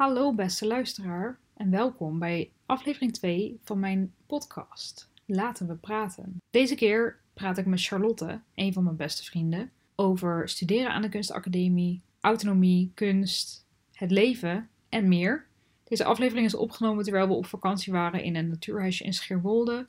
[0.00, 5.10] Hallo beste luisteraar en welkom bij aflevering 2 van mijn podcast.
[5.26, 6.42] Laten we praten.
[6.50, 11.08] Deze keer praat ik met Charlotte, een van mijn beste vrienden, over studeren aan de
[11.08, 15.46] kunstacademie, autonomie, kunst, het leven en meer.
[15.84, 19.86] Deze aflevering is opgenomen terwijl we op vakantie waren in een natuurhuisje in Scheerwolde.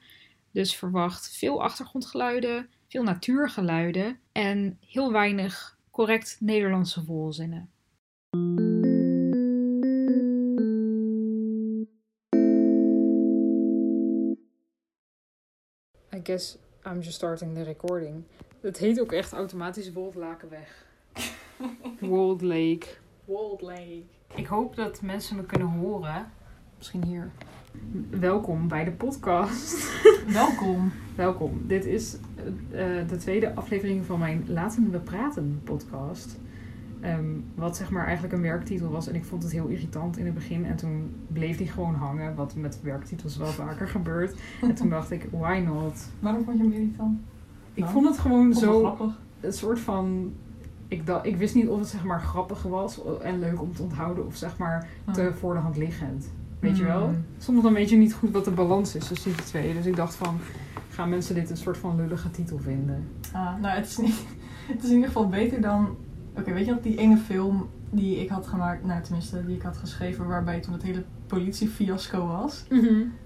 [0.52, 7.70] Dus verwacht veel achtergrondgeluiden, veel natuurgeluiden en heel weinig correct Nederlandse volzinnen.
[16.32, 18.24] Guess I'm just starting the recording.
[18.62, 20.86] Het heet ook echt automatisch Woldlakenweg.
[22.00, 22.88] Wold Lake.
[23.26, 24.04] Walled Lake.
[24.36, 26.32] Ik hoop dat mensen me kunnen horen.
[26.78, 27.32] Misschien hier.
[28.10, 29.92] Welkom bij de podcast.
[30.42, 30.92] Welkom.
[31.16, 31.68] Welkom.
[31.68, 32.18] Dit is
[32.72, 36.38] eh, de tweede aflevering van mijn Laten we praten podcast.
[37.02, 39.08] Ehm, wat zeg maar eigenlijk een werktitel was.
[39.08, 40.66] En ik vond het heel irritant in het begin.
[40.66, 42.36] En toen bleef die gewoon hangen.
[42.36, 44.40] Wat met werktitels wel vaker gebeurt.
[44.62, 46.10] En toen dacht ik, why not?
[46.20, 47.20] Waarom vond je hem irritant?
[47.74, 49.20] Ik Nou, vond het gewoon zo grappig?
[49.40, 50.34] een soort van.
[50.88, 53.82] Ik, dacht, ik wist niet of het zeg maar grappig was en leuk om te
[53.84, 54.26] onthouden.
[54.26, 56.32] Of zeg maar te voor de hand liggend.
[56.60, 57.08] Weet je wel?
[57.08, 57.26] Mm.
[57.38, 59.74] Soms dan weet je niet goed wat de balans is tussen die twee.
[59.74, 60.38] Dus ik dacht van,
[60.90, 63.08] gaan mensen dit een soort van lullige titel vinden?
[63.34, 64.26] Ah, nou, het is, niet,
[64.74, 65.96] het is in ieder geval beter dan...
[66.38, 68.86] Oké, weet je dat die ene film die ik had gemaakt...
[68.86, 70.28] Nou, tenminste, die ik had geschreven...
[70.28, 72.66] waarbij toen het hele politiefiasco was...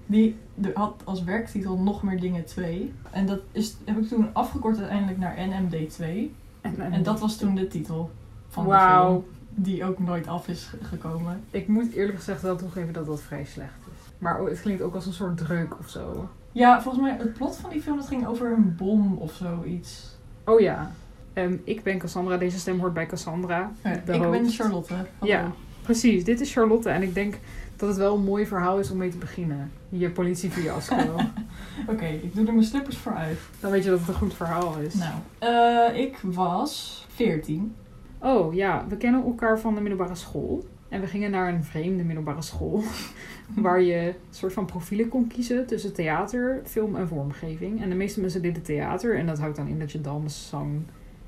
[0.06, 2.92] Die de- had als werktitel Nog meer dingen 2.
[3.10, 6.34] En dat is, heb ik toen afgekort uiteindelijk naar NMD 2.
[6.60, 8.10] En, En dat was toen de titel
[8.48, 8.70] van de
[9.10, 9.24] film.
[9.54, 11.40] Die ook nooit af is ge- gekomen.
[11.50, 14.12] Ik moet eerlijk gezegd wel toegeven dat dat vrij slecht is.
[14.18, 16.28] Maar het klinkt ook als een soort druk of zo.
[16.52, 20.16] Ja, volgens mij het plot van die film dat ging over een bom of zoiets.
[20.44, 20.90] Oh ja.
[21.36, 22.36] Ehm, ik ben Cassandra.
[22.36, 23.72] Deze stem hoort bij Cassandra.
[23.82, 24.48] Ja, ik ben.
[24.48, 24.94] Charlotte.
[24.94, 25.32] Hallo.
[25.32, 25.52] Ja.
[25.82, 26.88] Precies, dit is Charlotte.
[26.88, 27.38] En ik denk
[27.76, 29.70] dat het wel een mooi verhaal is om mee te beginnen.
[29.88, 30.96] Je politiefiasco.
[31.92, 33.38] Oké, ik doe er mijn slippers voor uit.
[33.60, 34.94] Dan weet je dat het een goed verhaal is.
[34.94, 37.74] Nou, eh, ik was 14.
[38.18, 40.64] Oh ja, we kennen elkaar van de middelbare school.
[40.88, 42.82] En we gingen naar een vreemde middelbare school.
[43.54, 47.82] Waar je een soort van profielen kon kiezen tussen theater, film en vormgeving.
[47.82, 49.18] En de meeste mensen deden theater.
[49.18, 50.82] En dat houdt dan in dat je dans, zang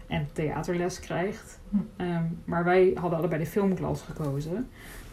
[0.08, 1.58] en theaterles krijgt.
[1.70, 1.76] Hm.
[1.96, 4.68] Ehm, maar wij hadden allebei de filmklas gekozen.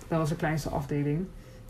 [0.08, 1.26] Dat was de kleinste afdeling.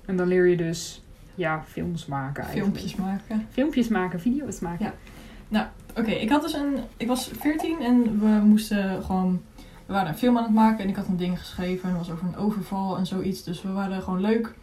[0.05, 1.03] En dan leer je dus
[1.35, 2.77] ja, films maken eigenlijk.
[2.77, 3.47] Filmpjes maken.
[3.51, 4.93] Filmpjes maken, video's maken.
[5.47, 5.71] Ja.
[5.97, 6.77] Oké, ik had dus een.
[6.97, 9.41] Ik was 14 en we moesten gewoon.
[9.85, 11.89] We waren een film aan het maken en ik had een ding geschreven.
[11.89, 13.43] En het was over een overval en zoiets.
[13.43, 14.53] Dus we waren gewoon leuk.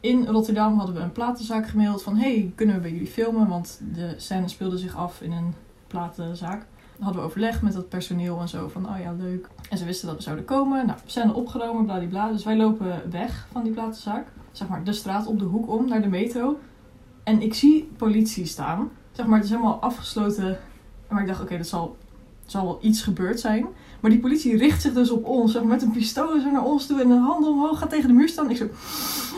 [0.00, 2.16] In Rotterdam hadden we een platenzaak gemaild van...
[2.16, 3.48] Hey, kunnen we bij jullie filmen?
[3.48, 5.54] Want de scène speelde zich af in een
[5.86, 6.66] platenzaak.
[7.02, 8.88] Hadden we overleg met dat personeel en zo van...
[8.88, 9.48] Oh ja, leuk.
[9.70, 10.86] En ze wisten dat we zouden komen.
[10.86, 12.32] Nou, scène opgenomen, bladibla.
[12.32, 14.26] Dus wij lopen weg van die platenzaak.
[14.52, 16.58] Zeg maar de straat op de hoek om naar de metro.
[17.24, 18.90] En ik zie politie staan.
[19.12, 20.58] Zeg maar, het is helemaal afgesloten.
[21.08, 21.96] Maar ik dacht, oké, dat zal,
[22.46, 23.66] zal wel iets gebeurd zijn.
[24.00, 25.52] Maar die politie richt zich dus op ons.
[25.52, 28.08] Zeg maar, met een pistool zo naar ons toe en een hand omhoog gaat tegen
[28.08, 28.50] de muur staan.
[28.50, 28.66] Ik zo,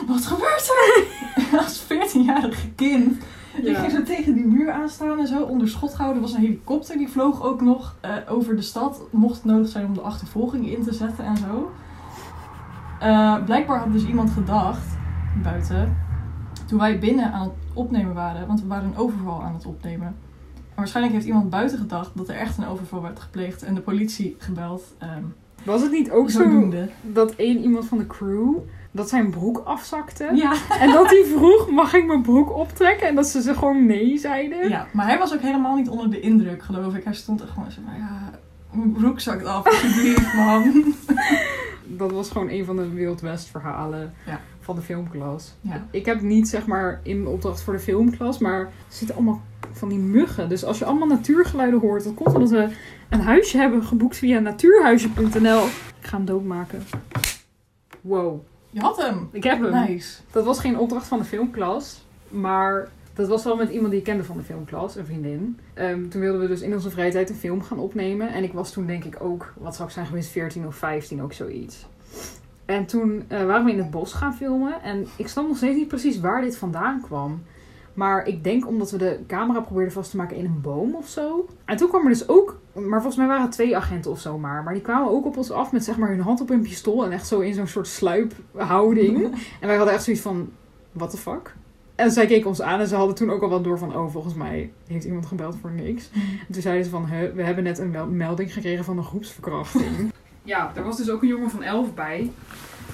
[0.07, 1.07] wat gebeurt er?
[1.59, 3.17] Als 14-jarige kind.
[3.63, 6.23] Ik ging zo tegen die muur aanstaan en zo onder schot gehouden.
[6.23, 9.01] Er was een helikopter die vloog ook nog eh, over de stad.
[9.11, 11.71] Mocht het nodig zijn om de achtervolging in te zetten en zo.
[12.99, 14.97] Eh, blijkbaar had dus iemand gedacht,
[15.43, 15.97] buiten,
[16.67, 20.07] toen wij binnen aan het opnemen waren, want we waren een overval aan het opnemen.
[20.55, 23.81] En waarschijnlijk heeft iemand buiten gedacht dat er echt een overval werd gepleegd en de
[23.81, 24.95] politie gebeld.
[24.97, 25.23] ehm
[25.65, 26.89] Was het niet ook zo zodoende.
[27.01, 28.55] dat één iemand van de crew
[28.91, 30.29] dat zijn broek afzakte?
[30.33, 30.53] Ja.
[30.79, 33.07] En dat hij vroeg, mag ik mijn broek optrekken?
[33.07, 34.69] En dat ze ze gewoon nee zeiden?
[34.69, 37.03] ja, maar hij was ook helemaal niet onder de indruk, geloof ik.
[37.03, 38.31] Hij stond echt gewoon zo van, ja,
[38.71, 40.73] mijn broek zakt af, alsjeblieft, man.
[41.87, 44.39] Dat was gewoon een van de Wild West verhalen Ja.
[44.59, 45.55] van de filmklas.
[45.61, 45.85] Ja.
[45.91, 49.41] Ik heb niet zeg maar in mijn opdracht voor de filmklas, maar er zitten allemaal
[49.71, 50.49] van die muggen.
[50.49, 52.67] Dus als je allemaal natuurgeluiden hoort, dat komt omdat we
[53.09, 55.63] een huisje hebben geboekt via natuurhuisje.nl.
[55.99, 56.83] Ik ga hem doodmaken.
[58.01, 58.39] Wow,
[58.69, 59.29] Je had hem.
[59.31, 59.71] ik heb hem.
[59.71, 60.21] Nice.
[60.31, 64.05] Dat was geen opdracht van de filmklas, maar dat was wel met iemand die ik
[64.05, 65.59] kende van de filmklas, een vriendin.
[65.73, 68.33] Ehm, toen wilden we dus in onze vrije tijd een film gaan opnemen.
[68.33, 71.21] En ik was toen denk ik ook, wat zou ik zijn geweest, 14 of 15,
[71.21, 71.85] ook zoiets.
[72.65, 74.81] En toen eh, waren we in het bos gaan filmen.
[74.83, 77.43] En ik snap nog steeds niet precies waar dit vandaan kwam.
[77.95, 81.07] Maar ik denk omdat we de camera probeerden vast te maken in een boom of
[81.07, 81.47] zo.
[81.65, 84.37] En toen kwam er dus ook, maar volgens mij waren het twee agenten of zo
[84.37, 84.63] maar.
[84.63, 87.05] Maar die kwamen ook op ons af met zeg maar hun hand op hun pistool.
[87.05, 89.23] En echt zo in zo'n soort sluiphouding.
[89.61, 90.49] En wij hadden echt zoiets van,
[90.91, 91.55] what the fuck?
[91.95, 94.11] En zij keken ons aan en ze hadden toen ook al wel door van, oh,
[94.11, 96.09] volgens mij heeft iemand gebeld voor niks.
[96.47, 99.03] En toen zeiden ze van, "Huh, we hebben net een mel- melding gekregen van een
[99.03, 100.11] groepsverkrachting.
[100.43, 102.31] ja, er was dus ook een jongen van 11 bij.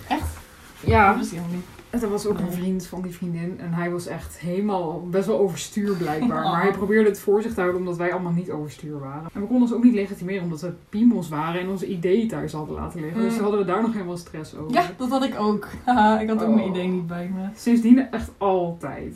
[0.07, 0.37] Echt?
[0.85, 1.80] Ja, Dat wist hij helemaal niet.
[1.91, 2.51] En dat was ook een Oh.
[2.51, 3.59] vriend van die vriendin.
[3.59, 6.43] En hij was echt helemaal best wel overstuur blijkbaar.
[6.45, 6.51] Oh.
[6.51, 9.29] Maar hij probeerde het voor zich te houden omdat wij allemaal niet overstuur waren.
[9.33, 12.51] En we konden ons ook niet legitimeren omdat we piemels waren en onze ideeën thuis
[12.53, 13.21] hadden laten liggen.
[13.21, 14.73] Dus hadden we daar nog helemaal stress over.
[14.73, 15.67] Ja, dat had ik ook.
[15.85, 16.55] Haha, ik had ook Oh.
[16.55, 17.47] mijn idee niet bij me.
[17.55, 19.15] Sindsdien echt altijd.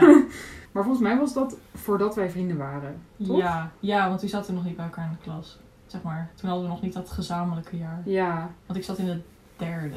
[0.00, 0.22] Ja.
[0.72, 2.96] Maar volgens mij was dat voordat wij vrienden waren.
[3.26, 3.36] Toch?
[3.36, 5.58] Ja, ja, want toen zaten we nog niet bij elkaar in de klas.
[5.86, 6.30] Zeg maar.
[6.34, 8.02] Toen hadden we nog niet dat gezamenlijke jaar.
[8.04, 8.50] Ja.
[8.66, 9.22] Want ik zat in het
[9.56, 9.94] derde.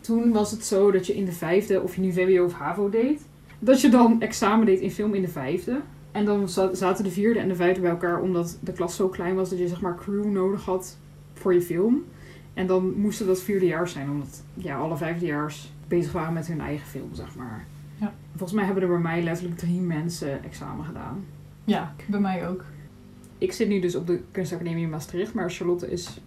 [0.00, 2.88] Toen was het zo dat je in de vijfde, of je nu VWO of HAVO
[2.88, 3.22] deed,
[3.58, 5.80] dat je dan examen deed in film in de vijfde.
[6.12, 9.08] En dan za- zaten de vierde en de vijfde bij elkaar omdat de klas zo
[9.08, 10.96] klein was dat je zeg maar crew nodig had
[11.34, 12.04] voor je film.
[12.54, 16.60] En dan moesten dat vierde jaar zijn, omdat ja, alle vijfdejaars bezig waren met hun
[16.60, 17.66] eigen film, zeg maar.
[18.00, 18.12] Ja.
[18.30, 21.24] Volgens mij hebben er bij mij letterlijk drie mensen examen gedaan.
[21.64, 22.64] Ja, bij mij ook.
[23.38, 26.20] Ik zit nu dus op de kunstacademie in Maastricht, maar Charlotte is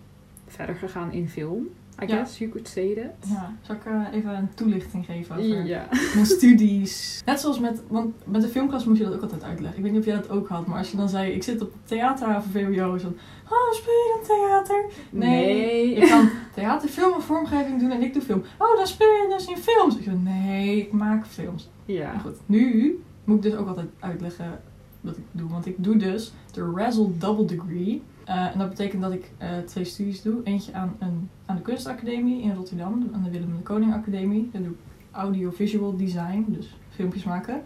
[0.47, 1.67] verder gegaan in film.
[2.01, 2.15] I Ja.
[2.15, 3.29] guess you could say that.
[3.29, 5.87] Ja, zal ik eh, even een toelichting geven over Ja.
[6.15, 7.21] mijn studies?
[7.25, 9.77] Net zoals met, want met de filmklas moest je dat ook altijd uitleggen.
[9.77, 11.61] Ik weet niet of jij dat ook had, maar als je dan zei, ik zit
[11.61, 13.15] op theaterhaven VWO, is dan,
[13.49, 14.85] oh, speel je dan theater?
[15.09, 15.93] Nee.
[15.93, 18.43] Ik kan theater, film en vormgeving doen en ik doe film.
[18.57, 19.97] Oh, dan speel je dus in films.
[19.97, 21.69] Ik nee, ik maak films.
[21.85, 22.11] Ja.
[22.11, 24.59] Maar goed, nu moet ik dus ook altijd uitleggen
[25.01, 25.49] wat ik doe.
[25.49, 28.01] Want ik doe dus de Razzle Double Degree.
[28.27, 30.43] Eh, en dat betekent dat ik eh, twee studies doe.
[30.43, 34.49] Eentje aan, een, aan de Kunstacademie in Rotterdam, aan de Willem de Koning Academie.
[34.53, 34.77] Daar doe ik
[35.11, 37.61] audiovisual design, dus filmpjes maken.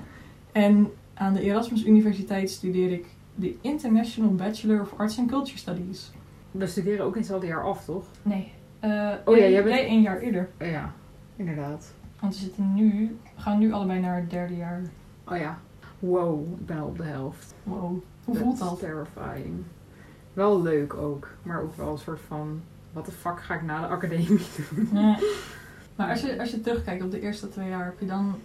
[0.52, 3.06] En aan de Erasmus Universiteit studeer ik
[3.36, 6.12] de International Bachelor of Arts and Culture Studies.
[6.52, 8.06] We studeren ook in hetzelfde jaar af, toch?
[8.22, 8.52] Nee.
[8.80, 10.50] Eh, Oh ja, jij bent- nee, één jaar eerder.
[10.62, 10.94] Oh ja,
[11.36, 11.94] inderdaad.
[12.20, 14.82] Want we zitten nu, we gaan nu allebei naar het derde jaar.
[15.28, 15.60] Oh ja.
[16.00, 17.56] Wow, ik ben al op de helft.
[17.64, 17.98] Wow.
[18.26, 18.80] Hoe voelt dat?
[18.80, 19.56] terrifying.
[20.34, 22.62] Wel leuk ook, maar ook wel een soort van...
[22.94, 24.28] Wat de fuck ga ik na de academie
[24.70, 24.90] doen?
[24.94, 25.18] Ja.
[25.96, 28.36] Maar als je, als je terugkijkt op de eerste twee jaar, heb je dan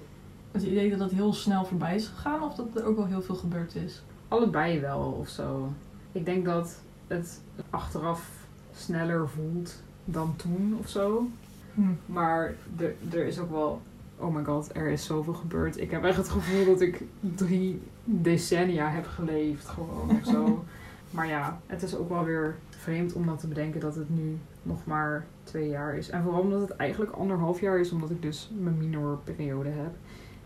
[0.52, 2.42] het idee dat het heel snel voorbij is gegaan?
[2.42, 4.02] Of dat er ook wel heel veel gebeurd is?
[4.28, 5.72] Allebei wel, of zo.
[6.12, 7.40] Ik denk dat het
[7.70, 8.30] achteraf
[8.76, 11.28] sneller voelt dan toen, of zo.
[11.74, 11.82] Hm.
[12.06, 13.80] Maar er, er is ook wel...
[14.18, 15.80] Oh my god, er is zoveel gebeurd.
[15.80, 20.64] Ik heb echt het gevoel dat ik drie decennia heb geleefd, gewoon, of zo.
[21.16, 24.38] Maar ja, het is ook wel weer vreemd om dan te bedenken dat het nu
[24.62, 26.10] nog maar twee jaar is.
[26.10, 29.94] En vooral omdat het eigenlijk anderhalf jaar is, omdat ik dus mijn minorperiode heb.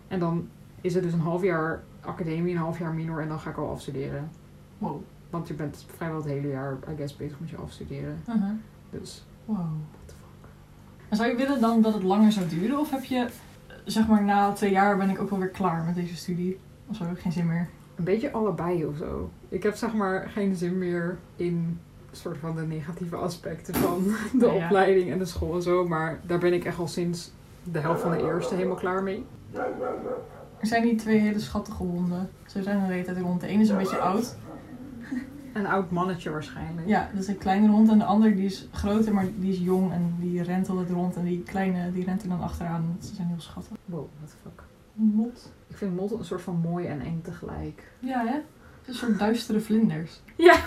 [0.09, 0.49] En dan
[0.81, 3.57] is het dus een half jaar academie, een half jaar minor en dan ga ik
[3.57, 4.31] al afstuderen.
[4.79, 5.03] Wow.
[5.31, 8.23] Want je bent vrijwel het hele jaar, I guess, bezig met je afstuderen.
[8.29, 8.51] Uh-huh.
[8.91, 9.57] Dus, Wow.
[9.57, 10.49] what the fuck.
[11.09, 12.79] En zou je willen dan dat het langer zou duren?
[12.79, 13.29] Of heb je,
[13.85, 16.59] zeg maar, na twee jaar ben ik ook wel weer klaar met deze studie?
[16.87, 17.69] Of zo, geen zin meer?
[18.01, 19.31] Een beetje allebei of zo.
[19.49, 21.79] Ik heb zeg maar geen zin meer in
[22.13, 24.03] soort van de negatieve aspecten van
[24.39, 24.65] de Ja, ja.
[24.65, 25.87] opleiding en de school en zo.
[25.89, 27.33] Maar daar ben ik echt al sinds
[27.63, 29.25] de helft van de eerste helemaal klaar mee.
[30.59, 32.31] Er zijn hier twee hele schattige honden.
[32.47, 33.41] Ze zijn een hele tijd rond.
[33.41, 34.37] De ene is een beetje oud.
[35.53, 36.89] Een oud mannetje waarschijnlijk.
[36.89, 37.89] Ja, dat is een kleine hond.
[37.91, 39.93] En de ander die is groter, maar die is jong.
[39.93, 41.17] En die rent altijd rond.
[41.17, 42.97] En die kleine, die rent er dan achteraan.
[43.01, 43.77] Ze zijn heel schattig.
[43.85, 44.63] Wow, what the fuck.
[45.01, 45.53] Mot.
[45.67, 47.93] Ik vind mot een soort van mooi en eng tegelijk.
[47.99, 48.35] Ja, hè?
[48.35, 50.21] Het is een soort duistere vlinders.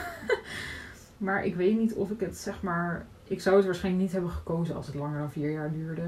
[1.23, 3.05] Maar ik weet niet of ik het zeg maar...
[3.23, 6.03] Ik zou het waarschijnlijk niet hebben gekozen als het langer dan vier jaar duurde.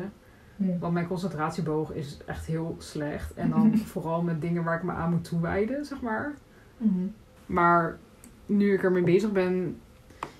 [0.79, 3.33] Want mijn concentratieboog is echt heel slecht.
[3.33, 6.33] En dan vooral met dingen waar ik me aan moet toewijden, zeg maar.
[6.77, 7.05] Mhm.
[7.45, 7.97] Maar
[8.45, 9.79] nu ik ermee bezig ben...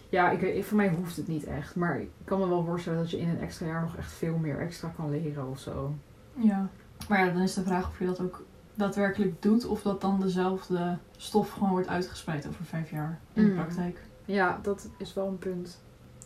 [0.10, 1.76] Ja, ik voor mij hoeft het niet echt.
[1.76, 4.38] Maar ik kan me wel voorstellen dat je in een extra jaar nog echt veel
[4.38, 5.94] meer extra kan leren of zo.
[6.34, 6.70] Ja.
[7.10, 8.44] Maar ja, dan is de vraag of je dat ook
[8.76, 9.66] daadwerkelijk doet.
[9.66, 13.56] Of dat dan dezelfde stof gewoon wordt uitgespreid over vijf jaar in de Mm.
[13.56, 14.02] praktijk.
[14.26, 15.84] Ja, dat is wel een punt.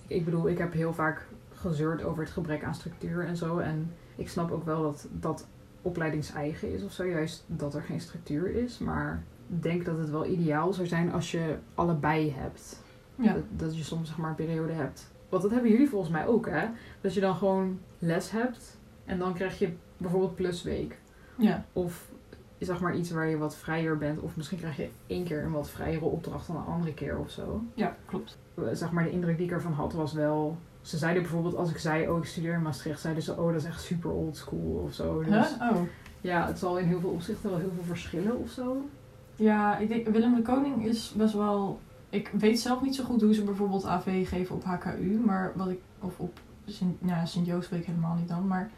[0.08, 3.58] Ik bedoel, ik heb heel vaak gezeurd over het gebrek aan structuur en zo.
[3.58, 5.48] En ik snap ook wel dat dat
[5.82, 7.06] opleidingseigen is of zo.
[7.06, 8.78] Juist dat er geen structuur is.
[8.78, 12.82] Maar ik denk dat het wel ideaal zou zijn als je allebei hebt.
[13.16, 13.34] Ja.
[13.34, 15.12] Dat, dat je soms zeg maar een periode hebt.
[15.30, 16.68] Want dat hebben jullie volgens mij ook, hè?
[17.02, 18.78] Dat je dan gewoon les hebt.
[19.06, 20.98] En dan krijg je bijvoorbeeld plusweek.
[21.36, 21.66] Ja.
[21.74, 22.12] Of
[22.60, 24.20] zeg maar iets waar je wat vrijer bent.
[24.20, 27.30] Of misschien krijg je één keer een wat vrijere opdracht dan een andere keer of
[27.30, 27.64] zo.
[27.74, 28.38] Ja, klopt.
[28.72, 30.58] Zeg maar de indruk die ik ervan had was wel...
[30.82, 33.02] Ze zeiden bijvoorbeeld als ik zei, oh ik studeer in Maastricht.
[33.02, 35.24] Zeiden ze, oh dat is echt super old school of zo.
[35.24, 35.72] Dus Huh?
[35.72, 35.82] Oh.
[36.22, 38.90] ja, het zal in heel veel opzichten wel heel veel verschillen of zo.
[39.36, 41.80] Ja, ik denk Willem de Koning is best wel.
[42.10, 45.68] Ik weet zelf niet zo goed hoe ze bijvoorbeeld AV geven op HKU, maar wat
[45.68, 45.80] ik.
[46.00, 48.48] Of op Sint, ja, Sint-Joost weet ik helemaal niet dan.
[48.48, 48.72] Maar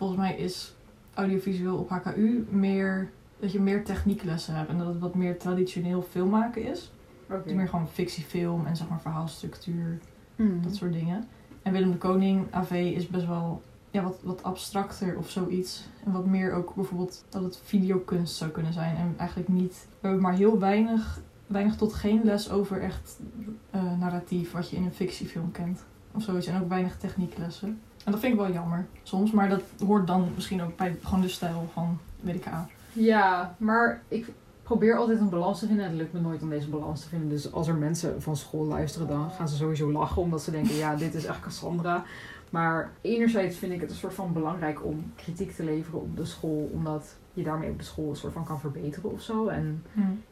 [0.00, 0.74] volgens mij is
[1.14, 3.10] audiovisueel op HKU meer.
[3.40, 6.92] Dat je meer technieklessen hebt en dat het wat meer traditioneel filmmaken is.
[7.26, 9.98] Het is meer gewoon fictiefilm en zeg maar verhaalstructuur,
[10.36, 10.62] Hmm.
[10.62, 11.24] dat soort dingen.
[11.62, 15.88] En Willem de Koning, AV, is best wel ja, wat, wat abstracter of zoiets.
[16.04, 18.96] En wat meer ook bijvoorbeeld dat het videokunst zou kunnen zijn.
[18.96, 19.86] En eigenlijk niet.
[19.88, 23.20] We hebben maar heel weinig, weinig tot geen les over echt
[23.70, 25.84] eh, narratief wat je in een fictiefilm kent.
[26.12, 26.46] Of zoiets.
[26.46, 27.80] En ook weinig technieklessen.
[28.04, 29.30] En dat vind ik wel jammer soms.
[29.30, 32.48] Maar dat hoort dan misschien ook bij gewoon de stijl van WDK.
[32.92, 35.84] Ja, maar ik probeer altijd een balans te vinden.
[35.84, 37.28] En het lukt me nooit om deze balans te vinden.
[37.28, 40.22] Dus als er mensen van school luisteren, dan gaan ze sowieso lachen.
[40.22, 42.04] Omdat ze denken, ja, dit is echt Cassandra.
[42.50, 46.24] Maar enerzijds vind ik het een soort van belangrijk om kritiek te leveren op de
[46.24, 46.70] school.
[46.72, 49.46] Omdat je daarmee op de school een soort van kan verbeteren of zo.
[49.46, 49.84] En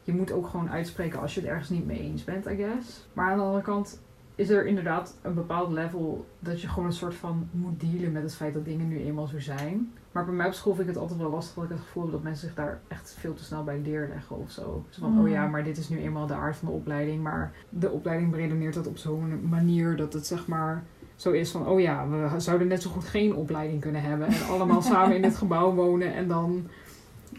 [0.03, 3.07] je moet ook gewoon uitspreken als je het ergens niet mee eens bent, I guess.
[3.13, 3.99] Maar aan de andere kant
[4.39, 8.23] is er inderdaad een bepaald level dat je gewoon een soort van moet dealen met
[8.23, 9.91] het feit dat dingen nu eenmaal zo zijn.
[10.11, 12.03] Maar bij mij op school vind ik het altijd wel lastig dat ik het gevoel
[12.03, 14.83] heb dat mensen zich daar echt veel te snel bij neerleggen of zo.
[14.89, 15.19] Zo van, Mm.
[15.21, 17.23] oh ja, maar dit is nu eenmaal de aard van de opleiding.
[17.23, 20.83] Maar de opleiding beredeneert dat op zo'n manier dat het zeg maar
[21.15, 24.27] zo is van, oh ja, we zouden net zo goed geen opleiding kunnen hebben.
[24.27, 26.67] En allemaal samen in dit gebouw wonen en dan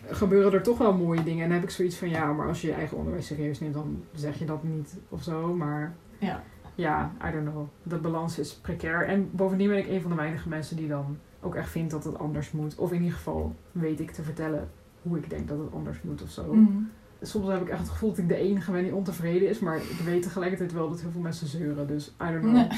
[0.06, 1.42] gebeuren er toch wel mooie dingen.
[1.42, 3.74] En dan heb ik zoiets van, ja, maar als je je eigen onderwijs serieus neemt,
[3.74, 5.54] dan zeg je dat niet of zo.
[5.54, 6.42] Maar Ja.
[6.74, 7.68] Ja, I don't know.
[7.82, 9.06] De balans is precair.
[9.06, 12.04] En bovendien ben ik een van de weinige mensen die dan ook echt vindt dat
[12.04, 12.74] het anders moet.
[12.74, 14.70] Of in ieder geval weet ik te vertellen
[15.02, 16.54] hoe ik denk dat het anders moet of zo.
[16.54, 16.82] Mhm.
[17.22, 19.58] Soms heb ik echt het gevoel dat ik de enige ben die ontevreden is.
[19.58, 21.86] Maar ik weet tegelijkertijd wel dat heel veel mensen zeuren.
[21.86, 22.54] Dus I don't know.
[22.54, 22.68] Nee.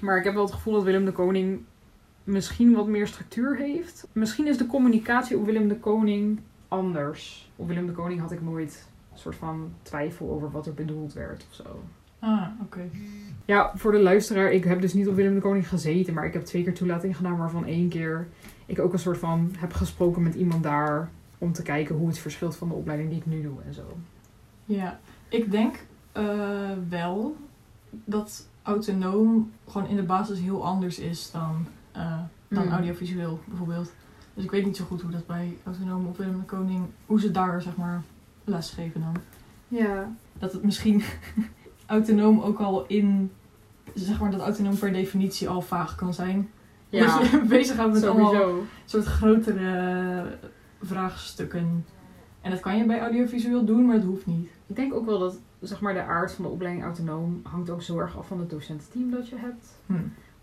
[0.00, 1.60] Maar ik heb wel het gevoel dat Willem de Koning
[2.24, 4.08] misschien wat meer structuur heeft.
[4.12, 7.50] Misschien is de communicatie op Willem de Koning anders.
[7.56, 11.12] Op Willem de Koning had ik nooit een soort van twijfel over wat er bedoeld
[11.12, 11.82] werd of zo.
[12.18, 12.88] Ah, oké.
[13.44, 16.32] Ja, voor de luisteraar, ik heb dus niet op Willem de Koning gezeten, maar ik
[16.32, 18.26] heb twee keer toelating gedaan, waarvan één keer
[18.66, 22.18] ik ook een soort van heb gesproken met iemand daar om te kijken hoe het
[22.18, 23.96] verschilt van de opleiding die ik nu doe en zo.
[24.64, 25.76] Ja, ik denk
[26.12, 26.24] eh,
[26.88, 27.36] wel
[27.90, 32.18] dat autonoom gewoon in de basis heel anders is dan, eh,
[32.48, 32.72] dan Mm.
[32.72, 33.92] audiovisueel bijvoorbeeld.
[34.34, 37.20] Dus ik weet niet zo goed hoe dat bij autonoom of Willem de Koning, hoe
[37.20, 38.02] ze daar zeg maar
[38.44, 39.16] lesgeven dan.
[39.68, 40.12] Ja.
[40.38, 41.02] Dat het misschien
[41.86, 43.32] autonoom ook al in,
[43.94, 46.50] zeg maar dat autonoom per definitie al vaag kan zijn.
[46.88, 50.38] Ja, Dat je bezighoudt met allemaal soort grotere
[50.82, 51.84] vraagstukken.
[52.40, 54.48] En dat kan je bij audiovisueel doen, maar dat hoeft niet.
[54.66, 57.82] Ik denk ook wel dat zeg maar, de aard van de opleiding autonoom hangt ook
[57.82, 59.80] zo erg af van het docententeam dat je hebt.
[59.86, 59.92] Hm.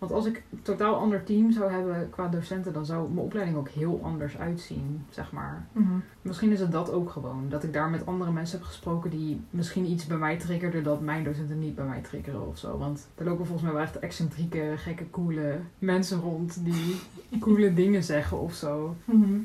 [0.04, 3.58] Want als ik een totaal ander team zou hebben qua docenten, dan zou mijn opleiding
[3.58, 5.68] ook heel anders uitzien, zeg maar.
[5.72, 5.94] Mhm.
[6.22, 7.46] Misschien is het dat ook gewoon.
[7.50, 11.02] Dat ik daar met andere mensen heb gesproken die misschien iets bij mij triggerden dat
[11.02, 12.78] mijn docenten niet bij mij triggeren of zo.
[12.78, 17.00] Want er lopen volgens mij wel echt excentrieke, gekke, coole mensen rond die
[17.40, 18.96] coole dingen zeggen of zo.
[19.06, 19.40] Mhm.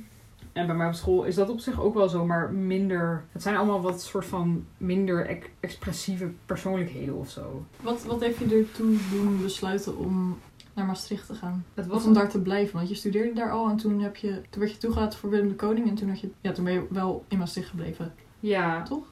[0.53, 3.25] En bij mij op school is dat op zich ook wel zo, maar minder.
[3.33, 7.65] Het zijn allemaal wat soort van minder ex- expressieve persoonlijkheden of zo.
[7.81, 10.39] Wat, wat heeft je ertoe doen besluiten om
[10.79, 11.65] naar Maastricht te gaan?
[11.75, 12.77] Het Of was om daar te blijven?
[12.77, 15.49] Want je studeerde daar al en toen, heb je, toen werd je toegelaten voor Willem
[15.49, 15.89] de Koning.
[15.89, 19.07] En toen, had je, ja, toen ben je wel in Maastricht gebleven, Ja, toch?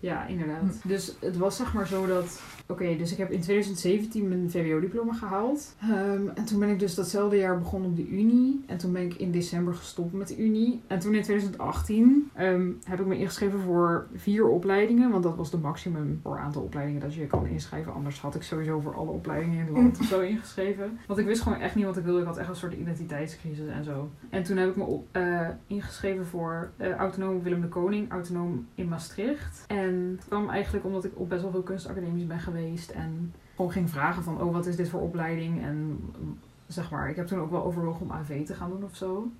[0.00, 0.80] Ja, inderdaad.
[0.84, 2.42] Dus het was zeg maar zo dat...
[2.72, 5.74] Oké, dus ik heb in 2017 mijn VWO-diploma gehaald.
[5.80, 8.64] Ehm, en toen ben ik dus datzelfde jaar begonnen op de Unie.
[8.66, 10.80] En toen ben ik in december gestopt met de Unie.
[10.86, 15.10] En toen in 2018 ehm, heb ik me ingeschreven voor vier opleidingen.
[15.10, 17.92] Want dat was de maximum voor aantal opleidingen dat je kan inschrijven.
[17.92, 20.98] Anders had ik sowieso voor alle opleidingen in het land of zo ingeschreven.
[21.06, 22.20] Want ik wist gewoon echt niet wat ik wilde.
[22.20, 24.10] Ik had echt een soort identiteitscrisis en zo.
[24.30, 28.66] En toen heb ik me op, eh, ingeschreven voor eh, autonoom Willem de Koning, autonoom
[28.74, 29.64] in Maastricht.
[29.66, 32.60] En het kwam eigenlijk omdat ik op best wel veel kunstacademies ben geweest.
[32.90, 35.62] En gewoon ging vragen van, oh wat is dit voor opleiding?
[35.62, 38.84] En mm, zeg maar, ik heb toen ook wel overwogen om AV te gaan doen
[38.84, 39.30] of zo.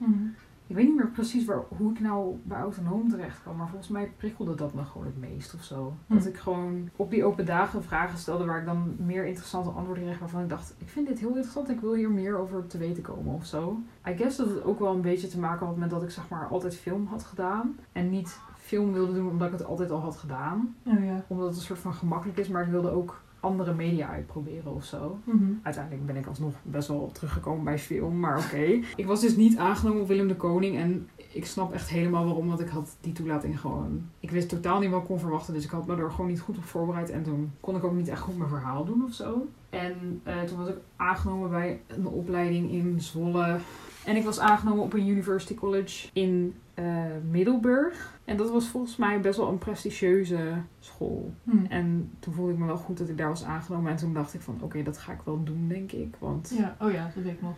[0.72, 3.56] Ik weet niet meer precies waar, hoe ik nou bij autonoom terecht kwam.
[3.56, 5.94] Maar volgens mij prikkelde dat me gewoon het meest of zo.
[6.06, 6.14] Hm.
[6.14, 10.04] Dat ik gewoon op die open dagen vragen stelde waar ik dan meer interessante antwoorden
[10.04, 10.18] kreeg.
[10.18, 11.70] Waarvan ik dacht, ik vind dit heel interessant.
[11.70, 13.80] Ik wil hier meer over te weten komen of zo.
[14.08, 16.28] I guess dat het ook wel een beetje te maken had met dat ik zeg
[16.28, 17.78] maar altijd film had gedaan.
[17.92, 18.38] En niet
[18.72, 20.76] film wilde doen omdat ik het altijd al had gedaan.
[20.86, 21.24] Oh ja.
[21.28, 22.48] Omdat het een soort van gemakkelijk is.
[22.48, 25.18] Maar ik wilde ook andere media uitproberen of zo.
[25.24, 25.52] Mhm.
[25.62, 28.80] Uiteindelijk ben ik alsnog best wel teruggekomen bij film, maar oké.
[29.02, 32.48] Ik was dus niet aangenomen op Willem de Koning en ik snap echt helemaal waarom,
[32.48, 34.08] want ik had die toelating gewoon...
[34.20, 36.40] Ik wist totaal niet wat ik kon verwachten, dus ik had me er gewoon niet
[36.40, 37.10] goed op voorbereid.
[37.10, 39.46] En toen kon ik ook niet echt goed mijn verhaal doen of zo.
[39.70, 43.58] En eh, toen was ik aangenomen bij een opleiding in Zwolle.
[44.04, 46.84] En ik was aangenomen op een University College in eh,
[47.30, 48.18] Middelburg.
[48.24, 51.32] En dat was volgens mij best wel een prestigieuze school.
[51.44, 51.64] Hm.
[51.68, 53.90] En toen voelde ik me wel goed dat ik daar was aangenomen.
[53.90, 56.16] En toen dacht ik van, oké, dat ga ik wel doen, denk ik.
[56.18, 57.56] Want Ja, oh ja, dat weet ik nog.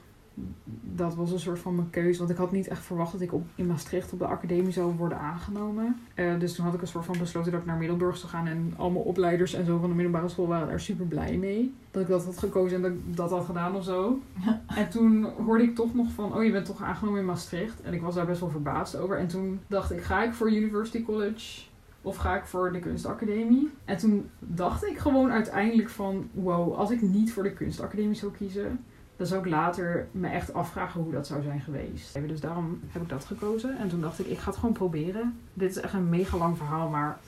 [0.94, 2.18] Dat was een soort van mijn keuze.
[2.18, 4.94] Want ik had niet echt verwacht dat ik op, in Maastricht op de academie zou
[4.96, 5.96] worden aangenomen.
[6.14, 8.46] Eh, dus toen had ik een soort van besloten dat ik naar Middelburg zou gaan.
[8.46, 11.74] En allemaal opleiders en zo van de middelbare school waren daar super blij mee.
[11.90, 14.18] Dat ik dat had gekozen en dat ik dat had gedaan of zo.
[14.66, 17.80] En toen hoorde ik toch nog van, oh je bent toch aangenomen in Maastricht.
[17.82, 19.18] En ik was daar best wel verbaasd over.
[19.18, 21.62] En toen dacht ik, ga ik voor University College
[22.02, 23.70] of ga ik voor de kunstacademie?
[23.84, 28.32] En toen dacht ik gewoon uiteindelijk van, wow, als ik niet voor de kunstacademie zou
[28.32, 28.84] kiezen,
[29.16, 32.18] dan zou ik later me echt afvragen hoe dat zou zijn geweest.
[32.26, 33.78] Dus daarom heb ik dat gekozen.
[33.78, 35.38] En toen dacht ik, ik ga het gewoon proberen.
[35.52, 37.18] Dit is echt een mega lang verhaal, maar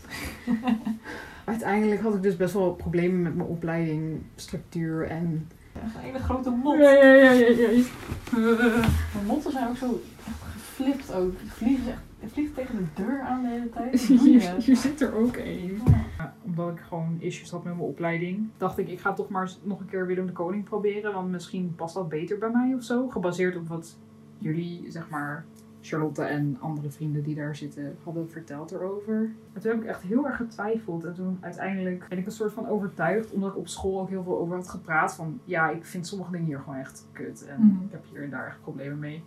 [1.45, 5.49] uiteindelijk had ik dus best wel problemen met mijn opleiding, structuur en...
[5.85, 6.79] Echt een hele grote mot.
[6.79, 7.51] Ja, ja, ja, ja.
[7.51, 7.69] ja.
[9.15, 11.33] Mijn motten zijn ook zo echt geflipt ook.
[11.41, 14.03] Het vliegt, echt, het vliegt tegen de deur aan de hele tijd.
[14.07, 14.19] Je?
[14.19, 15.81] Hier, hier zit er ook één.
[15.87, 16.05] Ja.
[16.43, 19.81] Omdat ik gewoon issues had met mijn opleiding, dacht ik, ik ga toch maar nog
[19.81, 21.13] een keer Willem de Koning proberen.
[21.13, 23.09] Want misschien past dat beter bij mij of zo.
[23.09, 23.99] Gebaseerd op wat
[24.39, 25.45] jullie, zeg maar,
[25.81, 29.31] Charlotte en andere vrienden die daar zitten, hadden verteld erover.
[29.53, 31.05] En toen heb ik echt heel erg getwijfeld.
[31.05, 34.23] En toen uiteindelijk ben ik een soort van overtuigd, omdat ik op school ook heel
[34.23, 35.15] veel over had gepraat.
[35.15, 37.47] Van ja, ik vind sommige dingen hier gewoon echt kut.
[37.47, 37.85] En Mhm.
[37.85, 39.23] ik heb hier en daar echt problemen mee.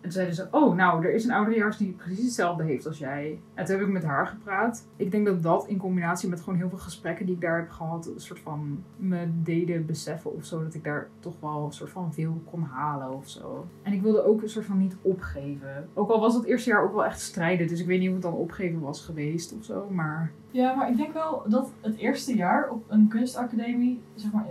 [0.00, 3.40] En zeiden ze, oh, nou, er is een ouderejaars die precies hetzelfde heeft als jij.
[3.54, 4.86] En toen heb ik met haar gepraat.
[4.96, 7.70] Ik denk dat dat in combinatie met gewoon heel veel gesprekken die ik daar heb
[7.70, 11.72] gehad, een soort van me deden beseffen of zo, dat ik daar toch wel een
[11.72, 13.66] soort van veel kon halen of zo.
[13.82, 15.88] En ik wilde ook een soort van niet opgeven.
[15.94, 18.14] Ook al was het eerste jaar ook wel echt strijden, dus ik weet niet of
[18.14, 20.32] het dan opgeven was geweest of zo, maar...
[20.50, 24.46] Ja, maar ik denk wel dat het eerste jaar op een kunstacademie, zeg maar,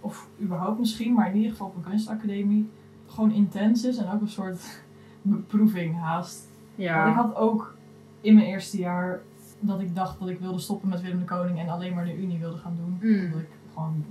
[0.00, 2.68] of überhaupt misschien, maar in ieder geval op een kunstacademie,
[3.06, 4.82] gewoon intens is en ook een soort
[5.22, 6.48] beproeving haast.
[6.74, 6.96] Ja.
[6.96, 7.74] Want ik had ook
[8.20, 9.20] in mijn eerste jaar
[9.60, 12.22] dat ik dacht dat ik wilde stoppen met Willem de Koning en alleen maar de
[12.22, 13.10] Unie wilde gaan doen.
[13.10, 13.24] Mm.
[13.24, 14.04] Omdat ik gewoon,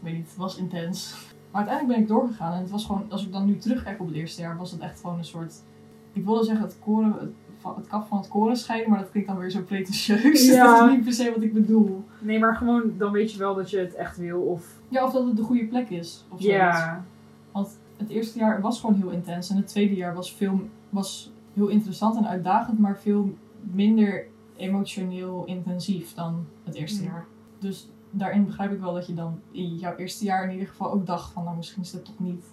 [0.00, 1.26] weet niet, het was intens.
[1.50, 4.06] Maar uiteindelijk ben ik doorgegaan en het was gewoon, als ik dan nu terugkijk op
[4.06, 5.54] het eerste jaar, was het echt gewoon een soort,
[6.12, 7.34] ik wilde zeggen het koren,
[7.76, 10.46] het, kap van het koren scheiden, maar dat klinkt dan weer zo pretentieus.
[10.46, 10.64] Ja.
[10.78, 12.04] Dat is niet per se wat ik bedoel.
[12.18, 14.66] Nee, maar gewoon, dan weet je wel dat je het echt wil of...
[14.88, 16.24] Ja, of dat het de goede plek is.
[16.28, 16.58] Of zoiets.
[16.58, 17.04] Ja.
[17.98, 21.68] Het eerste jaar was gewoon heel intens en het tweede jaar was, veel, was heel
[21.68, 24.26] interessant en uitdagend, maar veel minder
[24.56, 27.08] emotioneel intensief dan het eerste Mm.
[27.08, 27.26] jaar.
[27.58, 30.92] Dus daarin begrijp ik wel dat je dan in jouw eerste jaar in ieder geval
[30.92, 32.44] ook dacht van nou misschien is dit toch niet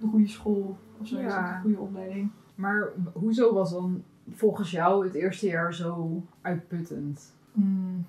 [0.00, 1.52] de goede school of zo, is Ja.
[1.54, 2.30] de goede opleiding.
[2.54, 7.34] Maar hoezo was dan volgens jou het eerste jaar zo uitputtend?
[7.52, 8.06] Mm.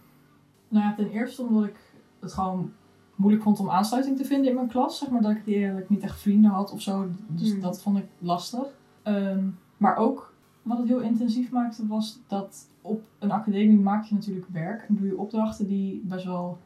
[0.68, 1.80] Nou ja, ten eerste omdat ik
[2.20, 2.72] het gewoon
[3.16, 4.98] moeilijk vond om aansluiting te vinden in mijn klas.
[4.98, 7.08] Zeg maar dat ik, die, dat ik niet echt vrienden had of zo.
[7.28, 7.62] Dus Hmm.
[7.62, 8.68] dat vond ik lastig.
[9.04, 9.48] Ehm,
[9.78, 14.48] maar ook wat het heel intensief maakte was dat op een academie maak je natuurlijk
[14.52, 14.86] werk.
[14.88, 16.58] En doe je opdrachten die best wel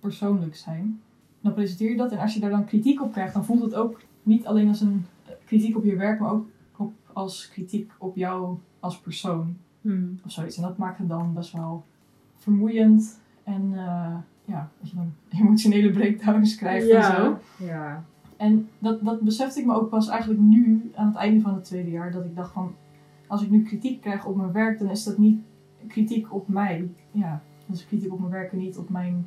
[0.00, 1.00] persoonlijk zijn.
[1.40, 3.74] Dan presenteer je dat en als je daar dan kritiek op krijgt, dan voelt het
[3.74, 7.92] ook niet alleen als een eh, kritiek op je werk, maar ook op, als kritiek
[7.98, 9.56] op jou als persoon
[10.24, 10.56] of zoiets.
[10.56, 11.84] En dat maakt het dan best wel
[12.36, 13.20] vermoeiend.
[13.42, 17.38] En eh, ja, dat je dan emotionele breakdowns krijgt en zo.
[17.58, 18.04] Ja.
[18.36, 21.64] En dat, dat besefte ik me ook pas eigenlijk nu, aan het einde van het
[21.64, 22.12] tweede jaar.
[22.12, 22.74] Dat ik dacht van,
[23.26, 25.40] als ik nu kritiek krijg op mijn werk, dan is dat niet
[25.88, 26.90] kritiek op mij.
[27.10, 29.26] Ja, dat is kritiek op mijn werk en niet op mijn,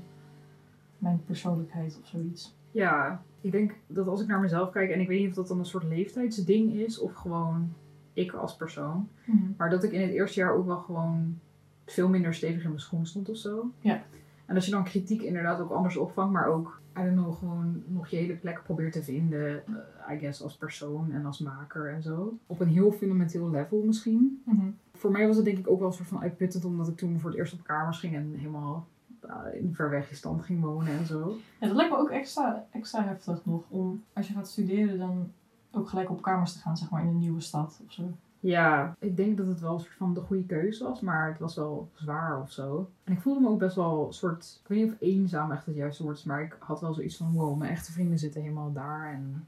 [0.98, 2.56] mijn persoonlijkheid of zoiets.
[2.72, 5.48] Ja, ik denk dat als ik naar mezelf kijk, en ik weet niet of dat
[5.48, 7.74] dan een soort leeftijdsding is of gewoon
[8.14, 9.10] ik als persoon,
[9.58, 11.40] maar dat ik in het eerste jaar ook wel gewoon
[11.86, 13.72] veel minder stevig in mijn schoen stond of zo.
[13.80, 14.04] Ja.
[14.48, 17.84] En als je dan kritiek inderdaad ook anders opvangt, maar ook, I don't know, gewoon
[17.88, 21.94] nog je hele plek probeert te vinden, eh, I guess, als persoon en als maker
[21.94, 22.38] en zo.
[22.46, 24.42] Op een heel fundamenteel level misschien.
[24.46, 24.70] Mhm.
[24.94, 27.20] Voor mij was het denk ik ook wel een soort van uitputtend, omdat ik toen
[27.20, 28.88] voor het eerst op kamers ging en helemaal
[29.26, 31.36] uh, in ver weg stand ging wonen en zo.
[31.60, 35.32] Ja, dat lijkt me ook extra, extra heftig nog om, als je gaat studeren, dan
[35.72, 38.04] ook gelijk op kamers te gaan, zeg maar, in een nieuwe stad of zo.
[38.40, 41.40] Ja, ik denk dat het wel een soort van de goede keuze was, maar het
[41.40, 42.90] was wel zwaar of zo.
[43.04, 45.66] En ik voelde me ook best wel een soort, ik weet niet of eenzaam echt
[45.66, 48.42] het juiste woord is, maar ik had wel zoiets van, wow, mijn echte vrienden zitten
[48.42, 49.46] helemaal daar en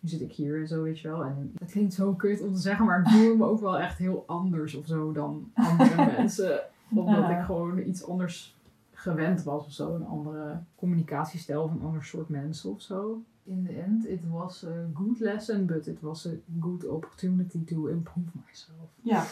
[0.00, 1.24] nu zit ik hier en zo, weet je wel.
[1.24, 3.98] En het klinkt zo kut om te zeggen, maar ik voelde me ook wel echt
[3.98, 6.60] heel anders of zo dan andere mensen.
[6.90, 7.38] Omdat Ja.
[7.38, 8.56] ik gewoon iets anders
[9.02, 9.94] gewend was of zo.
[9.94, 13.22] Een andere communicatiestijl van een ander soort mensen of zo.
[13.44, 17.86] In the end, it was a good lesson, but it was a good opportunity to
[17.86, 18.90] improve myself.
[19.02, 19.24] Ja,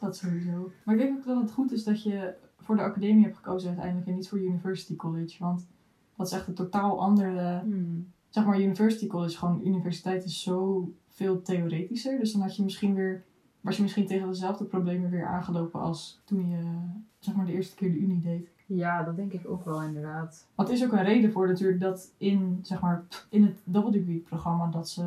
[0.00, 0.70] dat sowieso.
[0.84, 3.68] Maar ik denk ook dat het goed is dat je voor de academie hebt gekozen
[3.68, 5.36] uiteindelijk en niet voor University College.
[5.38, 5.66] Want
[6.16, 7.60] dat is echt een totaal andere...
[7.64, 8.12] Hmm.
[8.28, 12.18] Zeg maar, University College, gewoon universiteit is zo veel theoretischer.
[12.18, 13.24] Dus dan had je misschien weer...
[13.60, 16.78] Was je misschien tegen dezelfde problemen weer aangelopen als toen je
[17.18, 18.48] zeg maar de eerste keer de Unie deed.
[18.66, 20.46] Ja, dat denk ik ook wel inderdaad.
[20.54, 23.90] Want er is ook een reden voor natuurlijk dat in, zeg maar, in het double
[23.90, 25.04] degree programma dat ze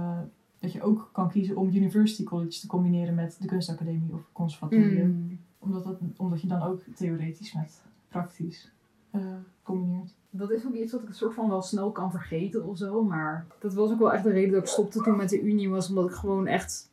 [0.60, 5.08] dat je ook kan kiezen om University College te combineren met de kunstacademie of conservatorium.
[5.08, 5.39] Mm.
[5.60, 8.72] Omdat, dat, omdat je dan ook theoretisch met praktisch
[9.12, 9.22] eh,
[9.63, 10.13] combineert.
[10.30, 13.04] Dat is ook iets wat ik een soort van wel snel kan vergeten of zo.
[13.04, 15.69] Maar dat was ook wel echt de reden dat ik stopte toen met de Unie.
[15.69, 16.91] Was omdat ik gewoon echt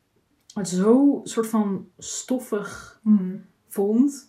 [0.55, 3.01] het zo soort van stoffig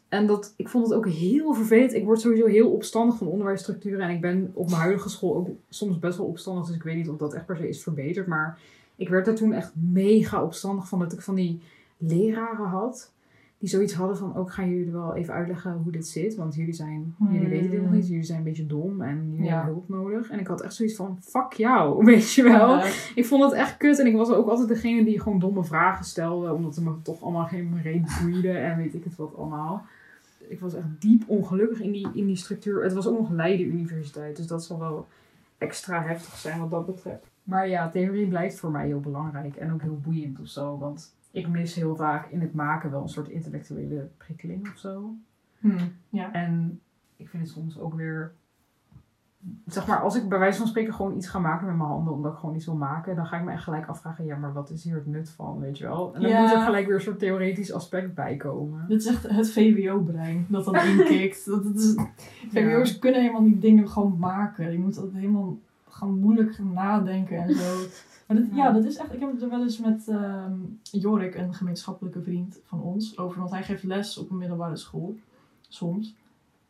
[0.10, 1.94] En dat, ik vond het ook heel vervelend.
[1.94, 4.00] Ik word sowieso heel opstandig van onderwijsstructuren.
[4.00, 6.66] En ik ben op mijn huidige school ook soms best wel opstandig.
[6.66, 8.28] Dus ik weet niet of dat echt per se is verbeterd.
[8.28, 8.60] Maar
[8.96, 11.62] ik werd er toen echt mega opstandig van dat ik van die
[11.98, 13.12] leraren had.
[13.60, 16.36] Die zoiets hadden van, ook gaan jullie wel even uitleggen hoe dit zit.
[16.36, 17.50] Want jullie zijn, jullie Hmm.
[17.50, 18.08] weten dit nog niet.
[18.08, 19.56] Jullie zijn een beetje dom en jullie Ja.
[19.56, 20.30] hebben hulp nodig.
[20.30, 22.78] En ik had echt zoiets van, fuck jou, weet je wel.
[22.78, 24.00] Ja, Ik vond het echt kut.
[24.00, 26.54] En ik was ook altijd degene die gewoon domme vragen stelde.
[26.54, 28.52] Omdat het me toch allemaal geen reden boeide.
[28.52, 29.86] En weet ik het wat allemaal.
[30.48, 32.84] Ik was echt diep ongelukkig in die, in die structuur.
[32.84, 34.36] Het was ook nog Leiden Universiteit.
[34.38, 35.08] Dus dat zal wel
[35.58, 37.26] extra heftig zijn wat dat betreft.
[37.44, 39.56] Maar ja, theorie blijft voor mij heel belangrijk.
[39.56, 40.78] En ook heel boeiend of zo.
[40.78, 45.14] Want ik mis heel vaak in het maken wel een soort intellectuele prikkeling of zo.
[45.60, 45.78] Hmm,
[46.10, 46.34] ja.
[46.34, 46.80] En
[47.16, 48.32] ik vind het soms ook weer.
[49.66, 52.14] Zeg maar, als ik bij wijze van spreken gewoon iets ga maken met mijn handen,
[52.14, 54.54] omdat ik gewoon iets wil maken, dan ga ik me echt gelijk afvragen: ja, maar
[54.54, 56.16] wat is hier het nut van, weet je wel?
[56.16, 56.42] En dan Ja.
[56.42, 58.86] moet er gelijk weer een soort theoretisch aspect bij komen.
[58.88, 61.46] Dit is echt het VWO-brein dat dan inkikt.
[61.46, 61.96] dat, dat is,
[62.52, 64.72] VWO's kunnen helemaal niet dingen gewoon maken.
[64.72, 65.58] Je moet altijd helemaal
[65.90, 67.76] gaan moeilijk gaan nadenken en zo.
[68.28, 68.72] Maar dat, ja.
[68.72, 69.14] Dat is echt.
[69.14, 73.40] Ik heb het er wel eens met ehm, Jorik, een gemeenschappelijke vriend van ons, over.
[73.40, 75.16] Want hij geeft les op een middelbare school.
[75.68, 76.16] Soms.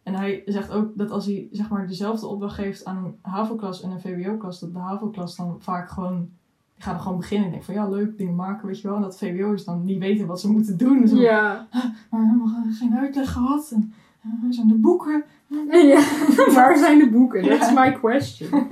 [0.03, 3.81] En hij zegt ook dat als hij zeg maar dezelfde opdracht geeft aan een HAVO-klas
[3.81, 6.29] en een VWO-klas, dat de HAVO-klas dan vaak gewoon.
[6.73, 8.95] Die gaan er gewoon beginnen en denken van ja, leuk dingen maken, weet je wel.
[8.95, 11.07] En dat VWO's dan niet weten wat ze moeten doen.
[11.07, 11.67] Zo, Ja.
[12.09, 13.71] maar we hebben geen uitleg gehad.
[13.73, 15.23] En eh, waar zijn de boeken?
[15.71, 16.01] ja.
[16.53, 17.43] Waar zijn de boeken?
[17.43, 18.49] That's my question.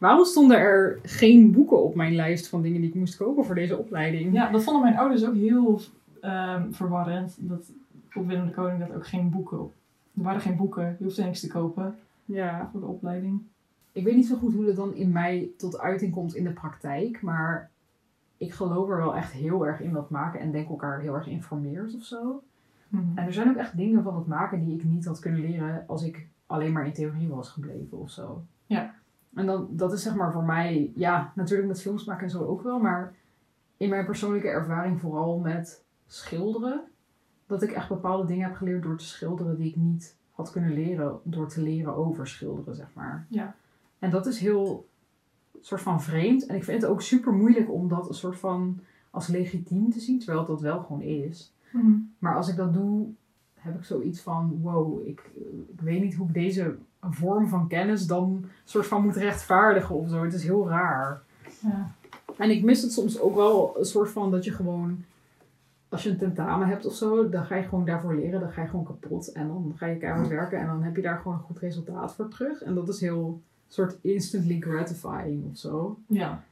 [0.00, 3.54] Waarom stonden er geen boeken op mijn lijst van dingen die ik moest kopen voor
[3.54, 4.32] deze opleiding?
[4.32, 5.80] Ja, dat vonden mijn ouders ook heel
[6.20, 7.36] ehm, verwarrend.
[7.38, 7.72] Dat
[8.14, 9.72] op Willem de Koning dat ook geen boeken op.
[10.16, 10.96] Er waren geen boeken.
[10.98, 12.68] Je hoefde niks te kopen ja.
[12.70, 13.42] voor de opleiding.
[13.92, 16.52] Ik weet niet zo goed hoe dat dan in mij tot uiting komt in de
[16.52, 17.70] praktijk, maar
[18.36, 21.26] ik geloof er wel echt heel erg in dat maken en denk elkaar heel erg
[21.26, 22.42] informeert of zo.
[22.90, 25.84] En er zijn ook echt dingen van het maken die ik niet had kunnen leren
[25.86, 28.42] als ik alleen maar in theorie was gebleven of zo.
[28.66, 28.94] Ja.
[29.34, 32.44] En dan, dat is zeg maar voor mij, ja, natuurlijk met films maken en zo
[32.44, 33.14] ook wel, maar
[33.76, 36.82] in mijn persoonlijke ervaring vooral met schilderen,
[37.46, 40.72] dat ik echt bepaalde dingen heb geleerd door te schilderen die ik niet had kunnen
[40.72, 43.26] leren door te leren over schilderen, zeg maar.
[43.28, 43.54] Ja.
[43.98, 44.88] En dat is heel
[45.60, 46.46] soort van vreemd.
[46.46, 50.00] En ik vind het ook super moeilijk om dat een soort van als legitiem te
[50.00, 51.54] zien, terwijl dat wel gewoon is.
[51.72, 51.92] Mhm.
[52.18, 53.06] Maar als ik dat doe,
[53.54, 55.30] heb ik zoiets van: wow, ik,
[55.68, 60.08] ik weet niet hoe ik deze vorm van kennis dan soort van moet rechtvaardigen of
[60.08, 60.22] zo.
[60.22, 61.22] Het is heel raar.
[61.60, 61.90] Ja.
[62.36, 65.04] En ik mis het soms ook wel een soort van dat je gewoon,
[65.88, 68.40] als je een tentamen hebt of zo, dan ga je gewoon daarvoor leren.
[68.40, 71.02] Dan ga je gewoon kapot en dan ga je keihard werken en dan heb je
[71.02, 72.62] daar gewoon een goed resultaat voor terug.
[72.62, 75.98] En dat is heel soort instantly gratifying of zo.
[76.06, 76.42] ja.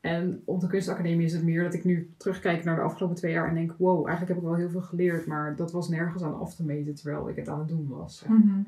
[0.00, 3.32] En op de kunstacademie is het meer dat ik nu terugkijk naar de afgelopen twee
[3.32, 6.22] jaar en denk, wow, eigenlijk heb ik wel heel veel geleerd, maar dat was nergens
[6.22, 8.24] aan af te meten terwijl ik het aan het doen was.
[8.28, 8.60] Mhm.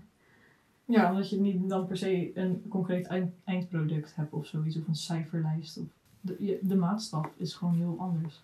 [0.91, 4.89] Ja, omdat je niet dan per se een concreet eind- eindproduct hebt of zoiets, of
[4.89, 5.79] een cijferlijst.
[5.79, 5.85] Of
[6.21, 8.43] de, je- de maatstaf is gewoon heel anders.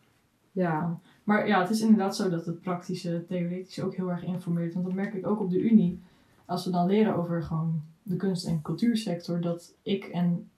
[0.53, 4.73] Ja, Maar ja, het is inderdaad zo dat het praktische, theoretische ook heel erg informeert.
[4.75, 6.01] Want dat merk ik ook op de Unie.
[6.45, 10.49] Als we dan leren over gewoon de kunst- en cultuursector, dat ik en,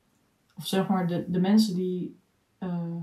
[0.56, 2.16] of zeg maar, de, de mensen die
[2.58, 2.94] eh,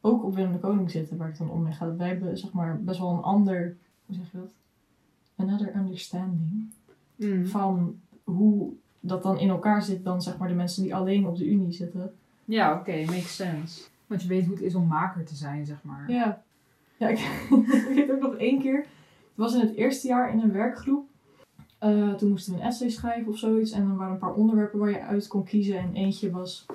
[0.00, 2.52] ook op Willem de Koning zitten, waar ik dan om mee ga, wij hebben zeg
[2.52, 4.52] maar best wel een ander, hoe zeg je dat?
[5.36, 6.72] Another understanding
[7.16, 7.46] Mm.
[7.46, 11.36] van hoe dat dan in elkaar zit dan zeg maar de mensen die alleen op
[11.36, 12.14] de Unie zitten.
[12.44, 13.82] ja oké, makes sense.
[14.06, 16.10] Want je weet hoe het is om maker te zijn, zeg maar.
[16.10, 16.42] Ja.
[16.96, 17.18] Ja, ik,
[17.88, 18.78] ik weet ook nog één keer.
[18.78, 18.86] Het
[19.34, 21.08] was in het eerste jaar in een werkgroep.
[21.78, 23.70] Eh, toen moesten we een essay schrijven of zoiets.
[23.70, 25.78] En er waren een paar onderwerpen waar je uit kon kiezen.
[25.78, 26.66] En eentje was...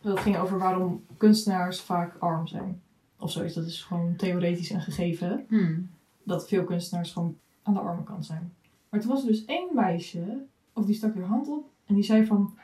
[0.00, 2.80] Dat ging over waarom kunstenaars vaak arm zijn.
[3.18, 3.54] Of zoiets.
[3.54, 5.44] Dat is gewoon theoretisch een gegeven.
[5.48, 5.90] Hmm.
[6.22, 8.52] Dat veel kunstenaars gewoon aan de arme kant zijn.
[8.96, 10.44] Maar toen was er dus één meisje.
[10.72, 11.70] Of die stak haar hand op.
[11.86, 12.58] En die zei van...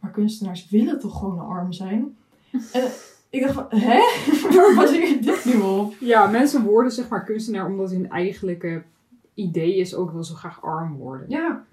[0.00, 2.16] Maar kunstenaars willen toch gewoon arm zijn?
[2.72, 2.90] En
[3.30, 3.66] ik dacht van...
[3.68, 3.98] Hè?
[4.56, 5.94] Waar baseer je dit nu op?
[6.00, 8.82] Ja, mensen worden zeg maar kunstenaar omdat hun eigenlijke
[9.34, 11.30] idee is ook wel zo graag arm worden.
[11.30, 11.64] Ja,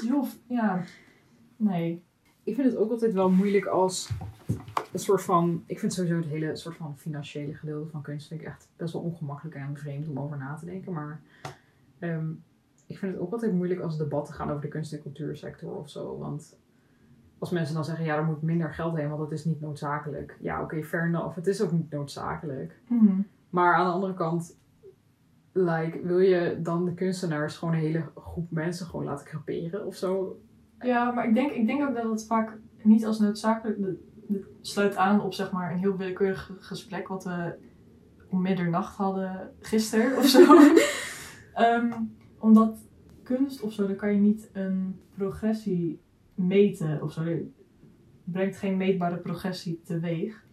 [0.00, 0.26] heel...
[0.46, 0.84] Ja,
[1.56, 2.02] nee.
[2.44, 4.10] Ik vind het ook altijd wel moeilijk als
[4.92, 5.62] een soort van...
[5.66, 8.92] Ik vind sowieso het hele soort van financiële gedeelte van kunst vind ik echt best
[8.92, 10.92] wel ongemakkelijk en vreemd om over na te denken.
[10.92, 11.20] Maar
[11.98, 12.26] ehm,
[12.90, 15.90] ik vind het ook altijd moeilijk als debatten gaan over de kunst- en cultuursector of
[15.90, 16.18] zo.
[16.18, 16.58] Want
[17.38, 20.36] als mensen dan zeggen, ja, er moet minder geld heen, want dat is niet noodzakelijk.
[20.40, 21.34] Ja, oké, fair enough.
[21.34, 22.80] Het is ook niet noodzakelijk.
[22.88, 23.20] Mhm.
[23.50, 24.58] Maar aan de andere kant,
[25.52, 29.94] like, wil je dan de kunstenaars gewoon een hele groep mensen gewoon laten creperen of
[29.94, 30.40] zo?
[30.78, 33.78] Ja, maar ik denk, ik denk ook dat het vaak niet als noodzakelijk...
[33.80, 37.54] Dit sluit aan op zeg maar een heel willekeurig gesprek wat we
[38.28, 40.40] om middernacht hadden gisteren of zo.
[41.54, 41.92] Ehm,
[42.40, 42.78] omdat
[43.22, 46.00] kunst of zo, daar kan je niet een progressie
[46.34, 47.22] meten of zo.
[48.24, 50.48] Brengt geen meetbare progressie teweeg.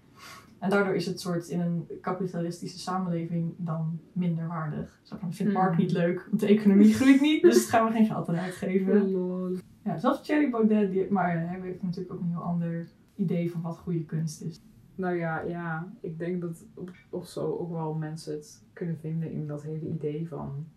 [0.60, 5.00] En daardoor is het soort in een kapitalistische samenleving dan minder waardig.
[5.04, 5.82] Zo van, vindt Mark Hmm.
[5.82, 9.12] niet leuk, want de economie groeit niet, dus gaan we geen geld aan uitgeven.
[9.12, 9.58] Lol.
[9.84, 13.62] Ja, zelfs Thierry Baudet, die, maar hij heeft natuurlijk ook een heel ander idee van
[13.62, 14.62] wat goede kunst is.
[14.96, 16.66] Nou ja, ja, ik denk dat
[17.10, 20.68] of zo ook wel mensen het kunnen vinden in dat hele idee van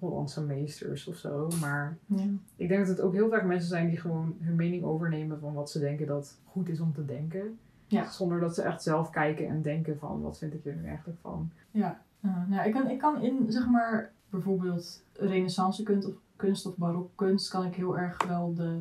[0.00, 1.48] Hollandse meesters of zo.
[1.60, 2.24] Maar Ja.
[2.56, 5.54] ik denk dat het ook heel vaak mensen zijn die gewoon hun mening overnemen van
[5.54, 7.58] wat ze denken dat goed is om te denken.
[7.86, 8.10] Ja.
[8.10, 11.18] Zonder dat ze echt zelf kijken en denken van wat vind ik er nu eigenlijk
[11.20, 11.50] van.
[11.70, 16.66] Ja, eh, nou, ik, kan, ik kan in, zeg maar, bijvoorbeeld renaissance kunst of, kunst
[16.66, 18.78] of barokkunst kan ik heel erg wel de,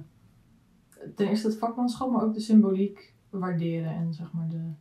[1.16, 4.72] ten eerste het vakmanschap, maar ook de symboliek waarderen en zeg maar de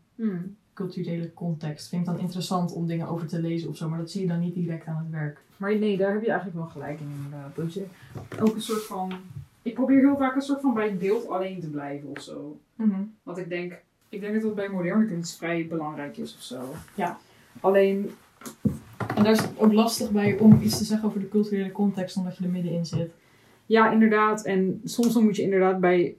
[0.78, 1.88] culturele context.
[1.88, 4.26] Vind ik dan interessant om dingen over te lezen of zo, maar dat zie je
[4.26, 5.40] dan niet direct aan het werk.
[5.56, 7.56] Maar nee, daar heb je eigenlijk wel gelijk in inderdaad.
[7.56, 7.84] Dat je
[8.40, 9.12] ook een soort van...
[9.62, 12.58] Ik probeer heel vaak een soort van bij het beeld alleen te blijven of zo.
[13.22, 13.72] Want ik denk,
[14.08, 16.60] ik denk dat dat bij moderne kunst vrij belangrijk is of zo.
[16.94, 17.18] Ja.
[17.60, 18.10] Alleen,
[19.14, 22.16] En daar is het ook lastig bij om iets te zeggen over de culturele context,
[22.16, 23.10] omdat je er middenin zit.
[23.66, 24.44] ja inderdaad.
[24.44, 26.16] En soms dan moet je inderdaad bij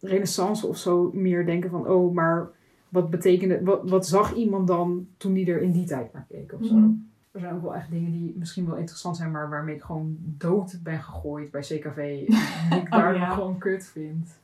[0.00, 1.88] renaissance of zo meer denken van...
[1.88, 2.50] Oh, maar
[2.96, 3.62] wat betekende...
[3.64, 6.74] Wat, wat zag iemand dan toen die er in die tijd naar keek of zo?
[6.74, 6.90] Mhm.
[7.30, 10.16] Er zijn ook wel echt dingen die misschien wel interessant zijn, maar waarmee ik gewoon
[10.20, 12.26] dood ben gegooid bij CKV.
[12.26, 13.30] Die ik daar ja.
[13.30, 14.38] gewoon kut vind.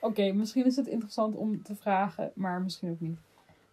[0.00, 3.18] Oké, misschien is het interessant om te vragen, maar misschien ook niet.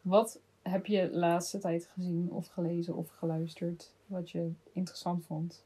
[0.02, 5.63] Wat heb je de laatste tijd gezien of gelezen of geluisterd wat je interessant vond?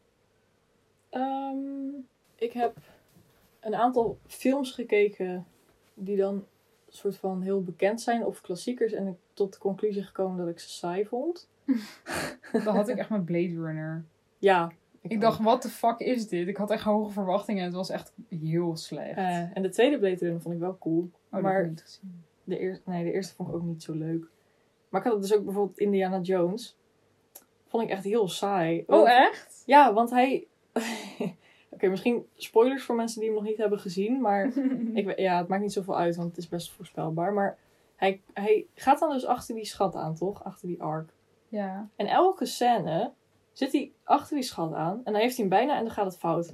[1.10, 1.58] Ehm,
[2.36, 2.78] ik heb
[3.60, 5.46] een aantal films gekeken
[5.94, 6.46] die dan
[6.96, 8.94] soort van heel bekend zijn of klassiekers.
[8.94, 11.50] En ik tot de conclusie gekomen dat ik ze saai vond.
[12.52, 14.06] Dat had ik echt met Blade Runner.
[14.38, 14.72] Ja.
[15.02, 16.48] Ik dacht, wat de fuck is dit?
[16.48, 19.18] Ik had echt hoge verwachtingen en het was echt heel slecht.
[19.18, 21.10] Eh, en de tweede Blade Runner vond ik wel cool.
[21.32, 22.24] oh, maar- niet gezien.
[22.44, 24.26] De, eerste, nee, de eerste vond ik ook niet zo leuk.
[24.90, 26.76] Maar ik had dus ook bijvoorbeeld Indiana Jones.
[27.68, 28.84] Vond ik echt heel saai.
[28.88, 29.64] Oh, echt?
[29.66, 30.48] Ja, want hij...
[31.82, 34.22] Oké, misschien spoilers voor mensen die hem nog niet hebben gezien.
[34.22, 34.52] Maar
[34.94, 37.34] Ik, ja, het maakt niet zoveel uit, want het is best voorspelbaar.
[37.34, 37.58] Maar
[37.96, 40.44] hij, hij gaat dan dus achter die schat aan, toch?
[40.44, 41.10] Achter die ark.
[41.48, 41.88] Ja.
[41.96, 43.12] En elke scène
[43.52, 45.02] zit hij achter die schat aan.
[45.04, 46.54] En dan heeft hij hem bijna en dan gaat het fout.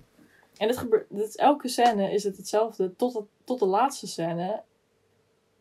[0.57, 4.07] En dit gebeurt, dit is, elke scène is het hetzelfde tot, het, tot de laatste
[4.07, 4.61] scène.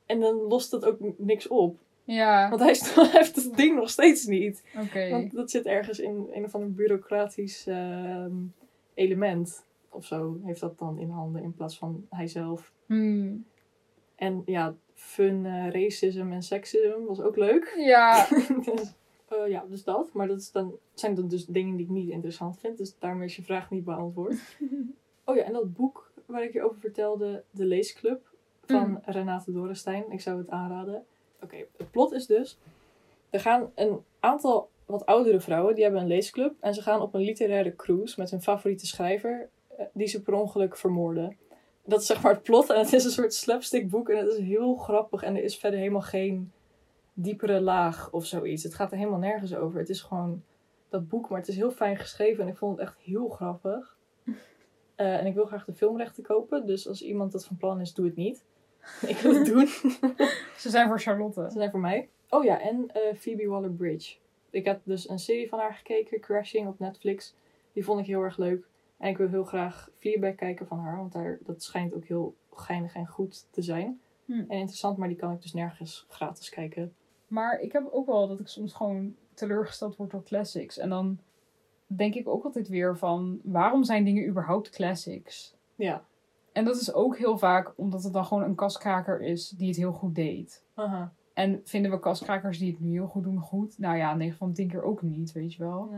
[0.06, 1.78] En dan lost het ook niks op.
[2.04, 4.62] Ja, Want hij, is- hij heeft het ding nog steeds niet.
[4.80, 5.10] oké.
[5.10, 8.32] Want dat zit ergens in een of ander bureaucratisch ehm,
[8.96, 9.64] element.
[9.88, 12.72] Of zo heeft dat dan in handen in plaats van hijzelf.
[12.86, 13.44] Hmm.
[14.14, 17.74] En ja, fun, eh, racism en seksisme was ook leuk.
[17.78, 18.26] Ja.
[18.64, 18.94] dus,
[19.28, 20.12] eh, ja, dus dat.
[20.12, 22.78] Maar dat is dan, zijn dan dus dingen die ik niet interessant vind.
[22.78, 24.56] Dus daarmee is je vraag niet beantwoord.
[25.24, 29.00] oh ja, en dat boek waar ik je over vertelde, De Leesclub van Mm.
[29.04, 30.04] Renate Dorenstein.
[30.10, 31.04] Ik zou het aanraden.
[31.42, 32.58] Oké, het plot is dus...
[33.30, 36.54] Er gaan een aantal wat oudere vrouwen, die hebben een leesclub.
[36.60, 40.34] En ze gaan op een literaire cruise met hun favoriete schrijver, eh, die ze per
[40.34, 41.36] ongeluk vermoorden.
[41.84, 42.70] Dat is zeg maar het plot.
[42.70, 44.08] En het is een soort slapstick boek.
[44.08, 45.22] En het is heel grappig.
[45.22, 46.52] En er is verder helemaal geen
[47.12, 48.62] diepere laag of zoiets.
[48.62, 49.78] Het gaat er helemaal nergens over.
[49.78, 50.42] Het is gewoon
[50.88, 51.28] dat boek.
[51.28, 52.42] Maar het is heel fijn geschreven.
[52.42, 53.94] En ik vond het echt heel grappig.
[54.96, 56.66] Eh, en ik wil graag de filmrechten kopen.
[56.66, 58.44] Dus als iemand dat van plan is, doe het niet.
[59.06, 59.66] ik wil het doen.
[60.62, 61.46] Ze zijn voor Charlotte.
[61.50, 62.08] Ze zijn voor mij.
[62.28, 64.16] Oh ja, en eh, Phoebe Waller-Bridge.
[64.56, 67.34] Ik heb dus een serie van haar gekeken, Crashing op Netflix.
[67.72, 68.68] Die vond ik heel erg leuk.
[68.96, 72.34] En ik wil heel graag feedback kijken van haar, want daar, dat schijnt ook heel
[72.52, 74.00] geinig en goed te zijn.
[74.24, 74.32] Hm.
[74.32, 76.94] En interessant, maar die kan ik dus nergens gratis kijken.
[77.26, 80.78] Maar ik heb ook wel dat ik soms gewoon teleurgesteld word door classics.
[80.78, 81.18] En dan
[81.86, 85.54] denk ik ook altijd weer van, waarom zijn dingen überhaupt classics?
[85.74, 86.04] Ja.
[86.52, 89.76] En dat is ook heel vaak omdat het dan gewoon een kaskraker is die het
[89.76, 90.64] heel goed deed.
[90.74, 91.12] Aha.
[91.36, 93.78] En vinden we kaskrakers die het nu heel goed doen goed?
[93.78, 95.90] Nou ja, 9 van de 10 keer ook niet, weet je wel.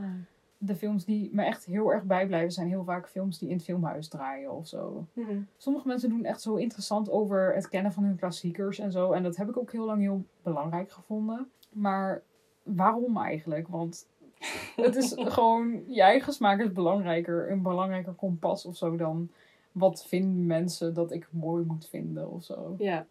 [0.58, 3.64] De films die me echt heel erg bijblijven zijn heel vaak films die in het
[3.64, 5.06] filmhuis draaien of zo.
[5.12, 5.40] Mhm.
[5.56, 9.12] Sommige mensen doen echt zo interessant over het kennen van hun klassiekers en zo.
[9.12, 11.50] En dat heb ik ook heel lang heel belangrijk gevonden.
[11.72, 12.22] Maar
[12.62, 13.68] waarom eigenlijk?
[13.68, 14.06] Want
[14.76, 19.30] het is gewoon, je eigen smaak is belangrijker, een belangrijker kompas of zo dan
[19.72, 22.74] wat vinden mensen dat ik mooi moet vinden of zo.
[22.78, 23.06] Ja.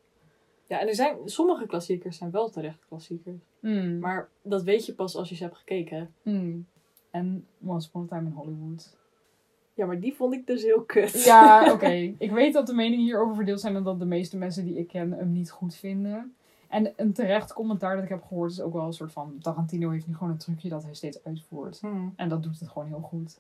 [0.68, 3.42] Ja, en er zijn, sommige klassiekers zijn wel terecht klassiekers.
[3.60, 4.00] Mm.
[4.00, 6.14] Maar dat weet je pas als je ze hebt gekeken.
[6.22, 6.66] Mm.
[7.12, 8.98] En Once Upon a Time in Hollywood.
[9.74, 11.24] Ja, maar die vond ik dus heel kut.
[11.24, 12.14] Ja, oké.
[12.18, 14.88] Ik weet dat de meningen hierover verdeeld zijn en dat de meeste mensen die ik
[14.88, 16.36] ken hem niet goed vinden.
[16.68, 19.38] En een terecht commentaar dat ik heb gehoord is ook wel een soort van...
[19.42, 21.80] Tarantino heeft nu gewoon een trucje dat hij steeds uitvoert.
[21.80, 22.14] Hmm.
[22.16, 23.40] En dat doet het gewoon heel goed.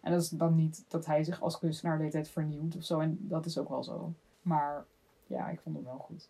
[0.00, 2.84] En dat is dan niet dat hij zich als kunstenaar de hele tijd vernieuwt of
[2.84, 2.98] zo.
[2.98, 4.12] En dat is ook wel zo.
[4.42, 4.84] Maar
[5.26, 6.28] ja, ik vond hem wel goed.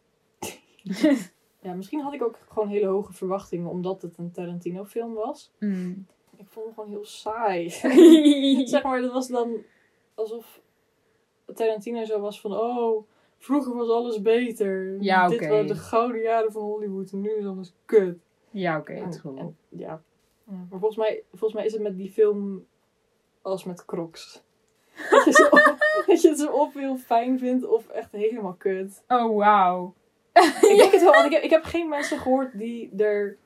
[1.60, 5.52] Ja, misschien had ik ook gewoon hele hoge verwachtingen omdat het een Tarantino film was.
[5.58, 6.06] Mm.
[6.36, 7.70] Ik vond hem gewoon heel saai.
[8.68, 9.56] zeg maar, dat was dan
[10.14, 10.60] alsof
[11.54, 12.52] Tarantino zo was van...
[12.56, 13.06] Oh,
[13.38, 15.02] vroeger was alles beter.
[15.02, 18.18] Ja, Dit waren de gouden jaren van Hollywood en nu is alles kut.
[18.50, 20.02] Ja, oké, en- ja.
[20.48, 22.66] Ja, Maar volgens mij, volgens mij is het met die film
[23.42, 24.42] als met Crocs.
[25.10, 28.54] dat, je ze op, dat je het zo op heel fijn vindt of echt helemaal
[28.54, 29.02] kut.
[29.08, 29.94] Oh, wauw.
[30.70, 33.36] Ik denk het wel, want ik heb, ik heb geen mensen gehoord die er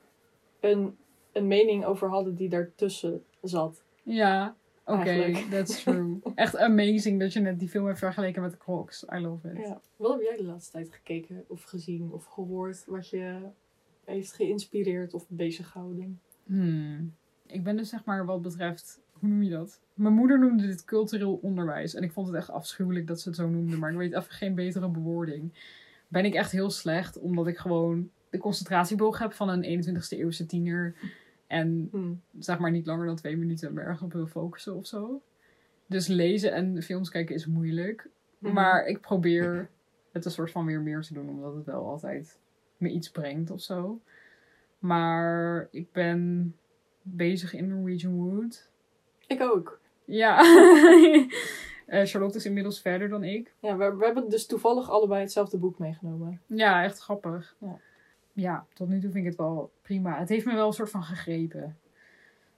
[0.60, 0.96] een,
[1.32, 3.82] een mening over hadden die daartussen zat.
[4.02, 6.18] Ja, oké, that's true.
[6.34, 9.04] Echt amazing dat je net die film hebt vergeleken met Crocs.
[9.14, 9.66] I love it.
[9.66, 9.80] Ja.
[9.96, 13.38] Wat heb jij de laatste tijd gekeken of gezien of gehoord wat je
[14.04, 16.20] heeft geïnspireerd of bezig gehouden?
[16.44, 17.14] Hmm.
[17.46, 19.80] Ik ben dus zeg maar wat betreft, hoe noem je dat?
[19.94, 21.94] Mijn moeder noemde dit cultureel onderwijs.
[21.94, 23.76] En ik vond het echt afschuwelijk dat ze het zo noemde.
[23.76, 25.52] Maar ik weet even geen betere bewoording.
[26.10, 30.46] Ben ik echt heel slecht, omdat ik gewoon de concentratieboog heb van een 21ste eeuwse
[30.46, 30.94] tiener.
[31.46, 32.12] En Hm.
[32.38, 35.22] zeg maar niet langer dan twee minuten me ergens op wil focussen of zo.
[35.86, 38.08] Dus lezen en films kijken is moeilijk.
[38.38, 38.52] Mhm.
[38.52, 39.68] Maar ik probeer
[40.12, 42.38] het een soort van weer meer te doen, omdat het wel altijd
[42.76, 44.00] me iets brengt of zo.
[44.78, 46.54] Maar ik ben
[47.02, 48.68] bezig in Norwegian Wood.
[49.26, 49.80] Ik ook.
[50.04, 50.38] Ja.
[51.90, 53.54] Eh, Charlotte is inmiddels verder dan ik.
[53.60, 56.40] Ja, we, we hebben dus toevallig allebei hetzelfde boek meegenomen.
[56.46, 57.56] Ja, echt grappig.
[57.58, 57.78] Ja.
[58.32, 60.18] Ja, tot nu toe vind ik het wel prima.
[60.18, 61.76] Het heeft me wel een soort van gegrepen.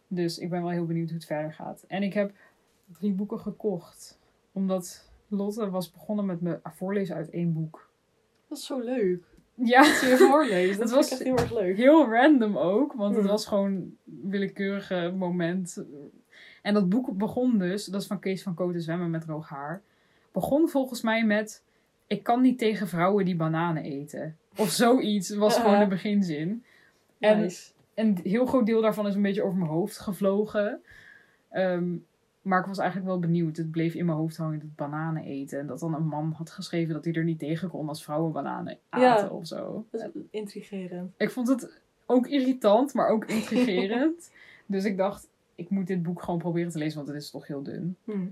[0.09, 1.85] Dus ik ben wel heel benieuwd hoe het verder gaat.
[1.89, 2.33] En ik heb
[2.99, 4.19] drie boeken gekocht.
[4.53, 7.89] Omdat Lotte was begonnen met me voorlezen uit één boek.
[8.49, 9.25] Dat is zo leuk.
[9.55, 10.79] Ja, Dat je voorleest.
[10.79, 11.77] Dat Het was echt heel erg leuk.
[11.77, 12.93] heel random ook.
[12.93, 13.31] Want het Hmm.
[13.33, 15.85] was gewoon een willekeurige moment.
[16.63, 19.83] En dat boek begon dus, dat is van Kees van Koten Zwemmen met droog haar.
[20.33, 21.63] Begon volgens mij met,
[22.07, 24.37] ik kan niet tegen vrouwen die bananen eten.
[24.57, 26.65] Of zoiets was gewoon de beginzin.
[27.19, 27.73] En Nice.
[27.95, 30.81] een heel groot deel daarvan is een beetje over mijn hoofd gevlogen.
[31.51, 31.97] Ehm,
[32.43, 33.57] maar ik was eigenlijk wel benieuwd.
[33.57, 35.59] Het bleef in mijn hoofd hangen dat bananen eten.
[35.59, 38.33] En dat dan een man had geschreven dat hij er niet tegen kon als vrouwen
[38.33, 39.29] bananen aten Ja.
[39.35, 39.85] of zo.
[39.91, 41.13] Dat is intrigerend.
[41.17, 44.31] Ik vond het ook irritant, maar ook intrigerend.
[44.67, 45.29] dus ik dacht,
[45.63, 47.97] ik moet dit boek gewoon proberen te lezen, want het is toch heel dun.
[48.05, 48.27] Hm.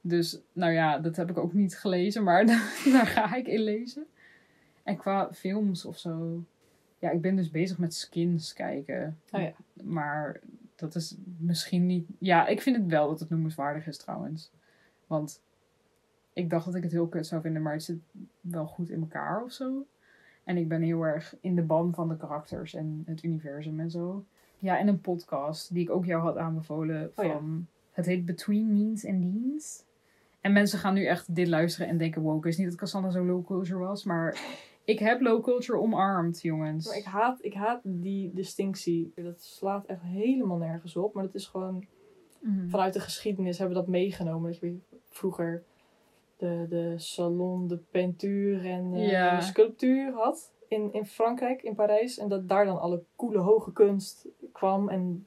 [0.00, 2.46] Dus nou ja, dat heb ik ook niet gelezen, maar
[2.92, 4.06] daar ga ik in lezen.
[4.82, 6.44] En qua films of zo.
[6.98, 9.18] Ja, ik ben dus bezig met skins kijken.
[9.30, 9.52] Oh ja.
[9.82, 10.40] Maar
[10.76, 12.06] dat is misschien niet.
[12.18, 14.50] Ja, ik vind het wel dat het noemenswaardig is trouwens.
[15.06, 15.42] Want
[16.32, 18.00] ik dacht dat ik het heel kut zou vinden, maar het zit
[18.40, 19.86] wel goed in elkaar of zo.
[20.44, 23.90] En ik ben heel erg in de ban van de karakters en het universum en
[23.90, 24.24] zo.
[24.60, 27.24] Ja, en een podcast die ik ook jou had aanbevolen van...
[27.24, 27.40] Oh ja.
[27.90, 29.84] Het heet Between Means and Deans.
[30.40, 32.22] En mensen gaan nu echt dit luisteren en denken...
[32.22, 34.04] Wow, ik wist niet dat Cassandra zo low culture was.
[34.04, 34.40] Maar
[34.84, 36.86] ik heb low culture omarmd, jongens.
[36.86, 39.12] Maar ik haat, ik haat die distinctie.
[39.14, 41.14] Dat slaat echt helemaal nergens op.
[41.14, 41.84] Maar dat is gewoon
[42.40, 42.68] Mhm.
[42.68, 44.50] vanuit de geschiedenis hebben we dat meegenomen.
[44.50, 44.76] Dat je
[45.08, 45.62] vroeger
[46.36, 49.36] de, de salon de peinture en eh, Ja.
[49.36, 52.18] de sculptuur had in, in Frankrijk, in Parijs.
[52.18, 55.26] En dat daar dan alle coole hoge kunst kwam en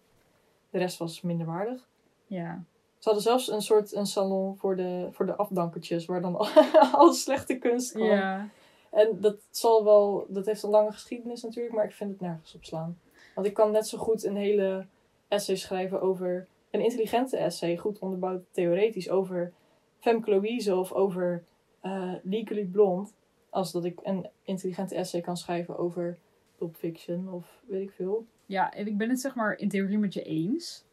[0.69, 1.87] de rest was minder waardig.
[2.27, 2.63] Ja.
[2.97, 6.37] Ze hadden zelfs een soort een salon voor de, voor de afdankertjes, waar dan
[6.91, 8.05] alle slechte kunst kwam.
[8.05, 8.49] Ja.
[8.89, 12.55] En dat zal wel, dat heeft een lange geschiedenis natuurlijk, maar ik vind het nergens
[12.55, 12.99] op slaan.
[13.35, 14.85] Want ik kan net zo goed een hele
[15.27, 19.53] essay schrijven over, een intelligente essay, goed onderbouwd theoretisch, over
[19.99, 21.43] Femke Louise of over
[21.79, 23.09] eh, Legally Blonde,
[23.53, 26.17] als dat ik een intelligente essay kan schrijven over
[26.57, 28.25] Pulp Fiction of weet ik veel.
[28.45, 30.85] Ja, en ik ben het zeg maar in theorie met je eens.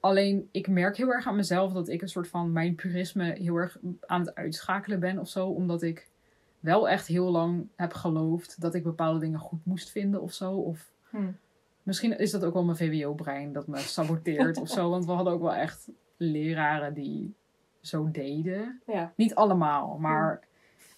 [0.00, 3.56] Alleen ik merk heel erg aan mezelf dat ik een soort van mijn purisme heel
[3.56, 5.48] erg aan het uitschakelen ben of zo.
[5.48, 6.08] Omdat ik
[6.60, 10.52] wel echt heel lang heb geloofd dat ik bepaalde dingen goed moest vinden of zo.
[10.52, 11.36] Of Hmm.
[11.82, 14.90] misschien is dat ook wel mijn VWO-brein dat me saboteert of zo.
[14.90, 17.34] Want we hadden ook wel echt leraren die
[17.80, 18.80] zo deden.
[18.86, 20.40] Ja, Niet allemaal, maar...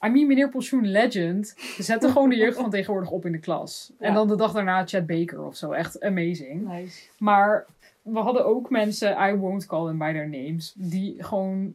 [0.05, 3.93] I mean, meneer Pensioen Legend zette gewoon de jeugd van tegenwoordig op in de klas.
[3.99, 5.71] En dan de dag daarna Chad Baker of zo.
[5.73, 6.69] Echt amazing.
[7.19, 7.67] Maar
[8.03, 11.75] we hadden ook mensen, I won't call them by their names, die gewoon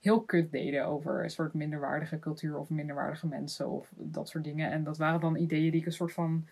[0.00, 4.70] heel kut deden over een soort minderwaardige cultuur of minderwaardige mensen of dat soort dingen.
[4.70, 6.46] En dat waren dan ideeën die ik een soort van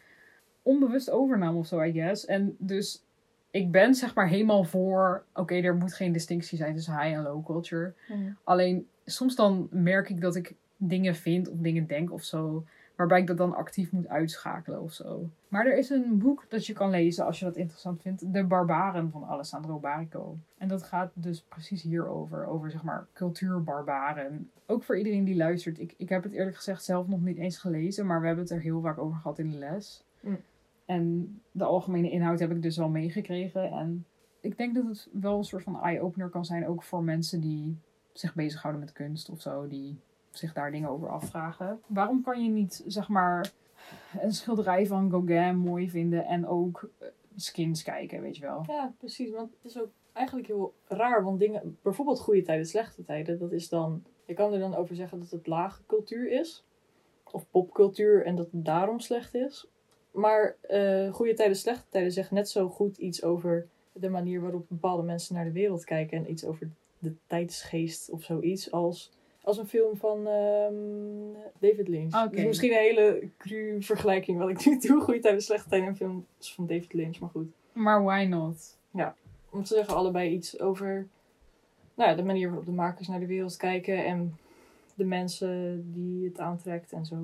[0.62, 2.24] onbewust overnam of zo, I guess.
[2.24, 3.02] En dus
[3.50, 7.22] ik ben zeg maar helemaal voor, oké, er moet geen distinctie zijn tussen high en
[7.22, 7.92] low culture.
[8.44, 12.64] Alleen soms dan merk ik dat ik dingen vind of dingen denk of zo,
[12.96, 15.30] waarbij ik dat dan actief moet uitschakelen of zo.
[15.48, 18.44] Maar er is een boek dat je kan lezen als je dat interessant vindt, De
[18.44, 20.38] Barbaren van Alessandro Barico.
[20.58, 24.50] En dat gaat dus precies hierover, over zeg maar cultuurbarbaren.
[24.66, 25.78] Ook voor iedereen die luistert.
[25.78, 28.52] Ik, ik heb het eerlijk gezegd zelf nog niet eens gelezen, maar we hebben het
[28.52, 30.04] er heel vaak over gehad in de les.
[30.20, 30.38] Mm.
[30.86, 33.70] En de algemene inhoud heb ik dus wel meegekregen.
[33.70, 34.06] En
[34.40, 37.76] ik denk dat het wel een soort van eye-opener kan zijn, ook voor mensen die
[38.12, 39.98] zich bezighouden met kunst of zo, die
[40.38, 41.80] zich daar dingen over afvragen.
[41.86, 43.52] Waarom kan je niet, zeg maar,
[44.20, 48.64] een schilderij van Gauguin mooi vinden en ook eh, skins kijken, weet je wel?
[48.66, 49.30] Ja, precies.
[49.30, 51.24] Want het is ook eigenlijk heel raar.
[51.24, 54.04] Want dingen, bijvoorbeeld goede tijden, slechte tijden, dat is dan.
[54.24, 56.64] Je kan er dan over zeggen dat het lage cultuur is.
[57.30, 59.66] Of popcultuur en dat het daarom slecht is.
[60.10, 64.64] Maar eh goede tijden, slechte tijden zeggen net zo goed iets over de manier waarop
[64.68, 66.18] bepaalde mensen naar de wereld kijken.
[66.18, 68.72] En iets over de tijdsgeest of zoiets.
[68.72, 69.12] Als,
[69.46, 70.74] als een film van ehm,
[71.58, 72.30] David Lynch.
[72.30, 75.00] Dus misschien een hele cru vergelijking wat ik nu doe.
[75.00, 76.24] Goede tijden, slechte tijden en films
[76.54, 77.18] van David Lynch.
[77.18, 78.76] Maar goed Maar why not?
[79.50, 81.08] om te zeggen allebei iets over
[81.94, 84.36] nou ja, de manier waarop de makers naar de wereld kijken en
[84.94, 87.16] de mensen die het aantrekt en zo.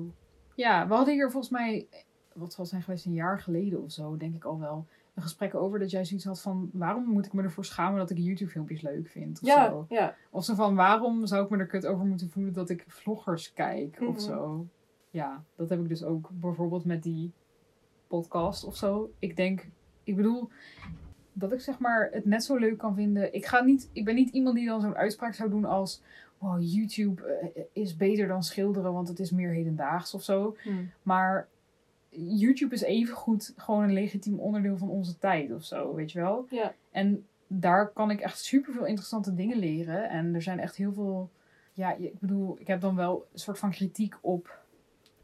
[0.55, 1.87] Ja, we hadden hier volgens mij,
[2.35, 5.55] wat zal zijn geweest, een jaar geleden of zo, denk ik al wel, een gesprek
[5.55, 8.81] over dat jij zoiets had van, waarom moet ik me ervoor schamen dat ik YouTube-filmpjes
[8.81, 9.39] leuk vind?
[9.41, 9.85] Of Ja, zo.
[9.89, 12.83] ja, Of zo van, waarom zou ik me er kut over moeten voelen dat ik
[12.87, 14.09] vloggers kijk Mhm.
[14.09, 14.65] of zo?
[15.09, 17.31] Ja, dat heb ik dus ook bijvoorbeeld met die
[18.07, 19.11] podcast of zo.
[19.19, 19.69] Ik denk,
[20.03, 20.49] ik bedoel,
[21.33, 23.33] dat ik zeg maar het net zo leuk kan vinden.
[23.33, 26.01] Ik, ga niet, ik ben niet iemand die dan zo'n uitspraak zou doen als,
[26.37, 27.23] wow, YouTube
[27.53, 30.55] eh, is beter dan schilderen, want het is meer hedendaags of zo.
[31.03, 31.47] Maar
[32.15, 36.45] YouTube is evengoed gewoon een legitiem onderdeel van onze tijd of zo, weet je wel?
[36.49, 36.73] Ja.
[36.91, 40.09] En daar kan ik echt super veel interessante dingen leren.
[40.09, 41.29] En er zijn echt heel veel.
[41.73, 44.61] Ja, ik bedoel, ik heb dan wel een soort van kritiek op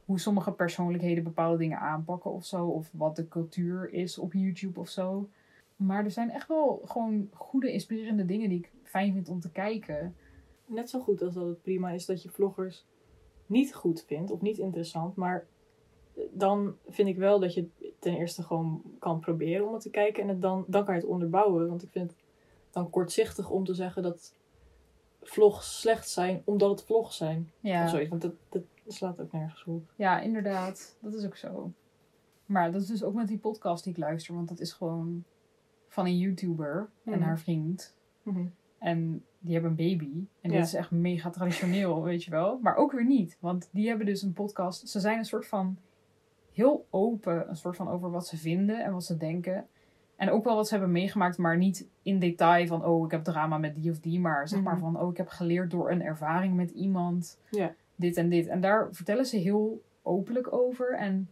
[0.06, 2.66] hoe sommige persoonlijkheden bepaalde dingen aanpakken of zo.
[2.66, 5.30] Of wat de cultuur is op YouTube of zo.
[5.76, 9.52] Maar er zijn echt wel gewoon goede, inspirerende dingen die ik fijn vind om te
[9.52, 10.16] kijken.
[10.66, 12.86] Net zo goed als dat het prima is dat je vloggers
[13.46, 15.48] niet goed vindt of niet interessant, maar
[16.32, 17.68] dan vind ik wel dat je
[18.00, 21.02] ten eerste gewoon kan proberen om het te kijken en het dan, dan kan je
[21.02, 21.68] het onderbouwen.
[21.70, 22.20] Want ik vind het
[22.72, 24.34] dan kortzichtig om te zeggen dat
[25.22, 27.52] vlogs slecht zijn omdat het vlogs zijn.
[27.60, 27.84] Ja.
[27.84, 29.92] Of zoiets, want dat, dat slaat ook nergens op.
[29.96, 30.98] Ja, inderdaad.
[31.02, 31.72] Dat is ook zo.
[32.46, 34.36] Maar dat is dus ook met die podcast die ik luister.
[34.36, 35.24] Want dat is gewoon
[35.88, 37.22] van een YouTuber en Mhm.
[37.22, 37.96] haar vriend.
[38.80, 40.12] En die hebben een baby.
[40.42, 40.58] En Ja.
[40.58, 42.60] dit is echt mega traditioneel, weet je wel.
[42.62, 43.38] Maar ook weer niet.
[43.40, 44.88] Want die hebben dus een podcast.
[44.90, 45.78] Ze zijn een soort van
[46.60, 47.50] heel open.
[47.50, 49.68] Een soort van over wat ze vinden en wat ze denken.
[50.16, 51.38] En ook wel wat ze hebben meegemaakt.
[51.38, 52.86] Maar niet in detail van...
[52.86, 54.20] Oh, ik heb drama met die of die.
[54.20, 54.82] Maar zeg maar Mhm.
[54.84, 55.02] van...
[55.02, 57.38] Oh, ik heb geleerd door een ervaring met iemand.
[57.50, 57.74] Ja.
[57.96, 58.48] Dit en dit.
[58.48, 60.94] En daar vertellen ze heel openlijk over.
[60.96, 61.30] En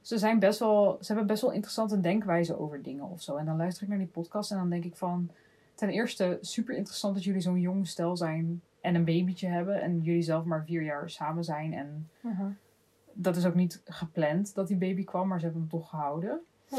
[0.00, 0.96] ze zijn best wel...
[1.00, 3.36] Ze hebben best wel interessante denkwijzen over dingen of zo.
[3.36, 4.50] En dan luister ik naar die podcast.
[4.50, 5.30] En dan denk ik van
[5.74, 10.00] ten eerste super interessant dat jullie zo'n jong stel zijn en een babytje hebben en
[10.00, 11.72] jullie zelf maar vier jaar samen zijn.
[11.74, 12.08] En
[13.22, 16.40] dat is ook niet gepland dat die baby kwam, maar ze hebben hem toch gehouden.
[16.70, 16.78] Oh.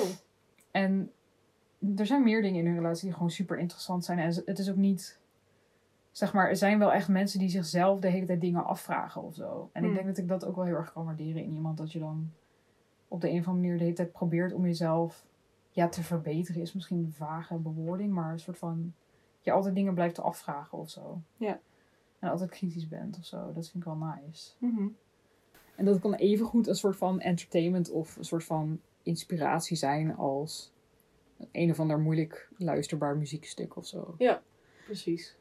[0.71, 1.11] En
[1.95, 4.19] er zijn meer dingen in hun relatie die gewoon super interessant zijn.
[4.19, 5.19] En het is ook niet,
[6.11, 9.35] zeg maar, er zijn wel echt mensen die zichzelf de hele tijd dingen afvragen of
[9.35, 9.69] zo.
[9.73, 9.95] En ik Hmm.
[9.95, 11.77] denk dat ik dat ook wel heel erg kan waarderen in iemand.
[11.77, 12.31] Dat je dan
[13.07, 15.25] op de een of andere manier de hele tijd probeert om jezelf
[15.69, 16.61] ja, te verbeteren.
[16.61, 18.93] Is misschien een vage bewoording, maar een soort van
[19.41, 21.21] je altijd dingen blijft afvragen of zo.
[21.37, 21.59] Ja.
[22.19, 23.45] En altijd kritisch bent of zo.
[23.53, 24.51] Dat vind ik wel nice.
[24.57, 24.87] Mhm.
[25.81, 30.71] En dat kan evengoed een soort van entertainment of een soort van inspiratie zijn als
[31.51, 34.15] een of ander moeilijk luisterbaar muziekstuk of zo.
[34.85, 35.35] Precies.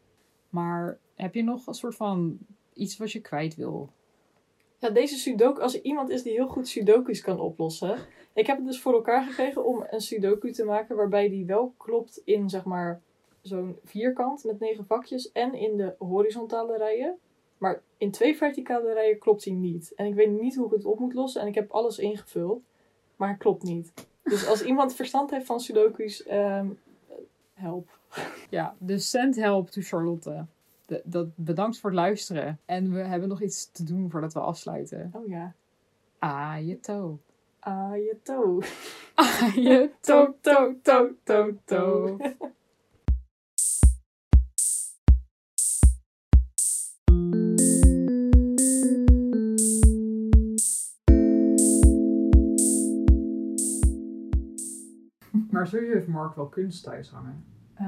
[0.49, 2.39] Maar heb je nog een soort van
[2.73, 3.91] iets wat je kwijt wil?
[4.79, 7.99] Ja, deze Sudoku, als er iemand is die heel goed Sudoku's kan oplossen.
[8.35, 11.75] Ik heb het dus voor elkaar gekregen om een Sudoku te maken waarbij die wel
[11.77, 13.03] klopt in zeg maar
[13.43, 17.19] zo'n vierkant met negen vakjes en in de horizontale rijen.
[17.61, 19.93] Maar in twee verticale rijen klopt hij niet.
[19.95, 22.63] En ik weet niet hoe ik het op moet lossen en ik heb alles ingevuld,
[23.17, 23.93] maar het klopt niet.
[24.23, 26.69] Dus als iemand verstand heeft van Sudoku's, ehm,
[27.55, 27.99] help.
[28.51, 30.47] Ja, dus send help to Charlotte.
[30.87, 32.61] De, dat, bedankt voor het luisteren.
[32.65, 35.11] En we hebben nog iets te doen voordat we afsluiten.
[35.15, 35.55] Oh ja.
[36.19, 37.17] Ah, je toe.
[37.59, 38.65] Ah, je toe.
[39.15, 42.17] Ah, je toe, toe, toe, toe, toe.
[55.61, 57.45] Maar sowieso heeft Mark wel kunst thuis hangen.
[57.75, 57.87] Eh,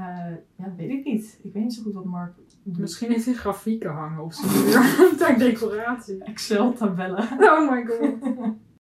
[0.57, 1.41] ja, weet ik niet.
[1.43, 2.79] Ik weet niet zo goed wat Mark doet.
[2.79, 4.47] Misschien heeft hij grafieken hangen of zo.
[5.18, 6.25] Ter decoratie.
[6.25, 7.29] Excel-tabellen.
[7.41, 8.14] Oh my god.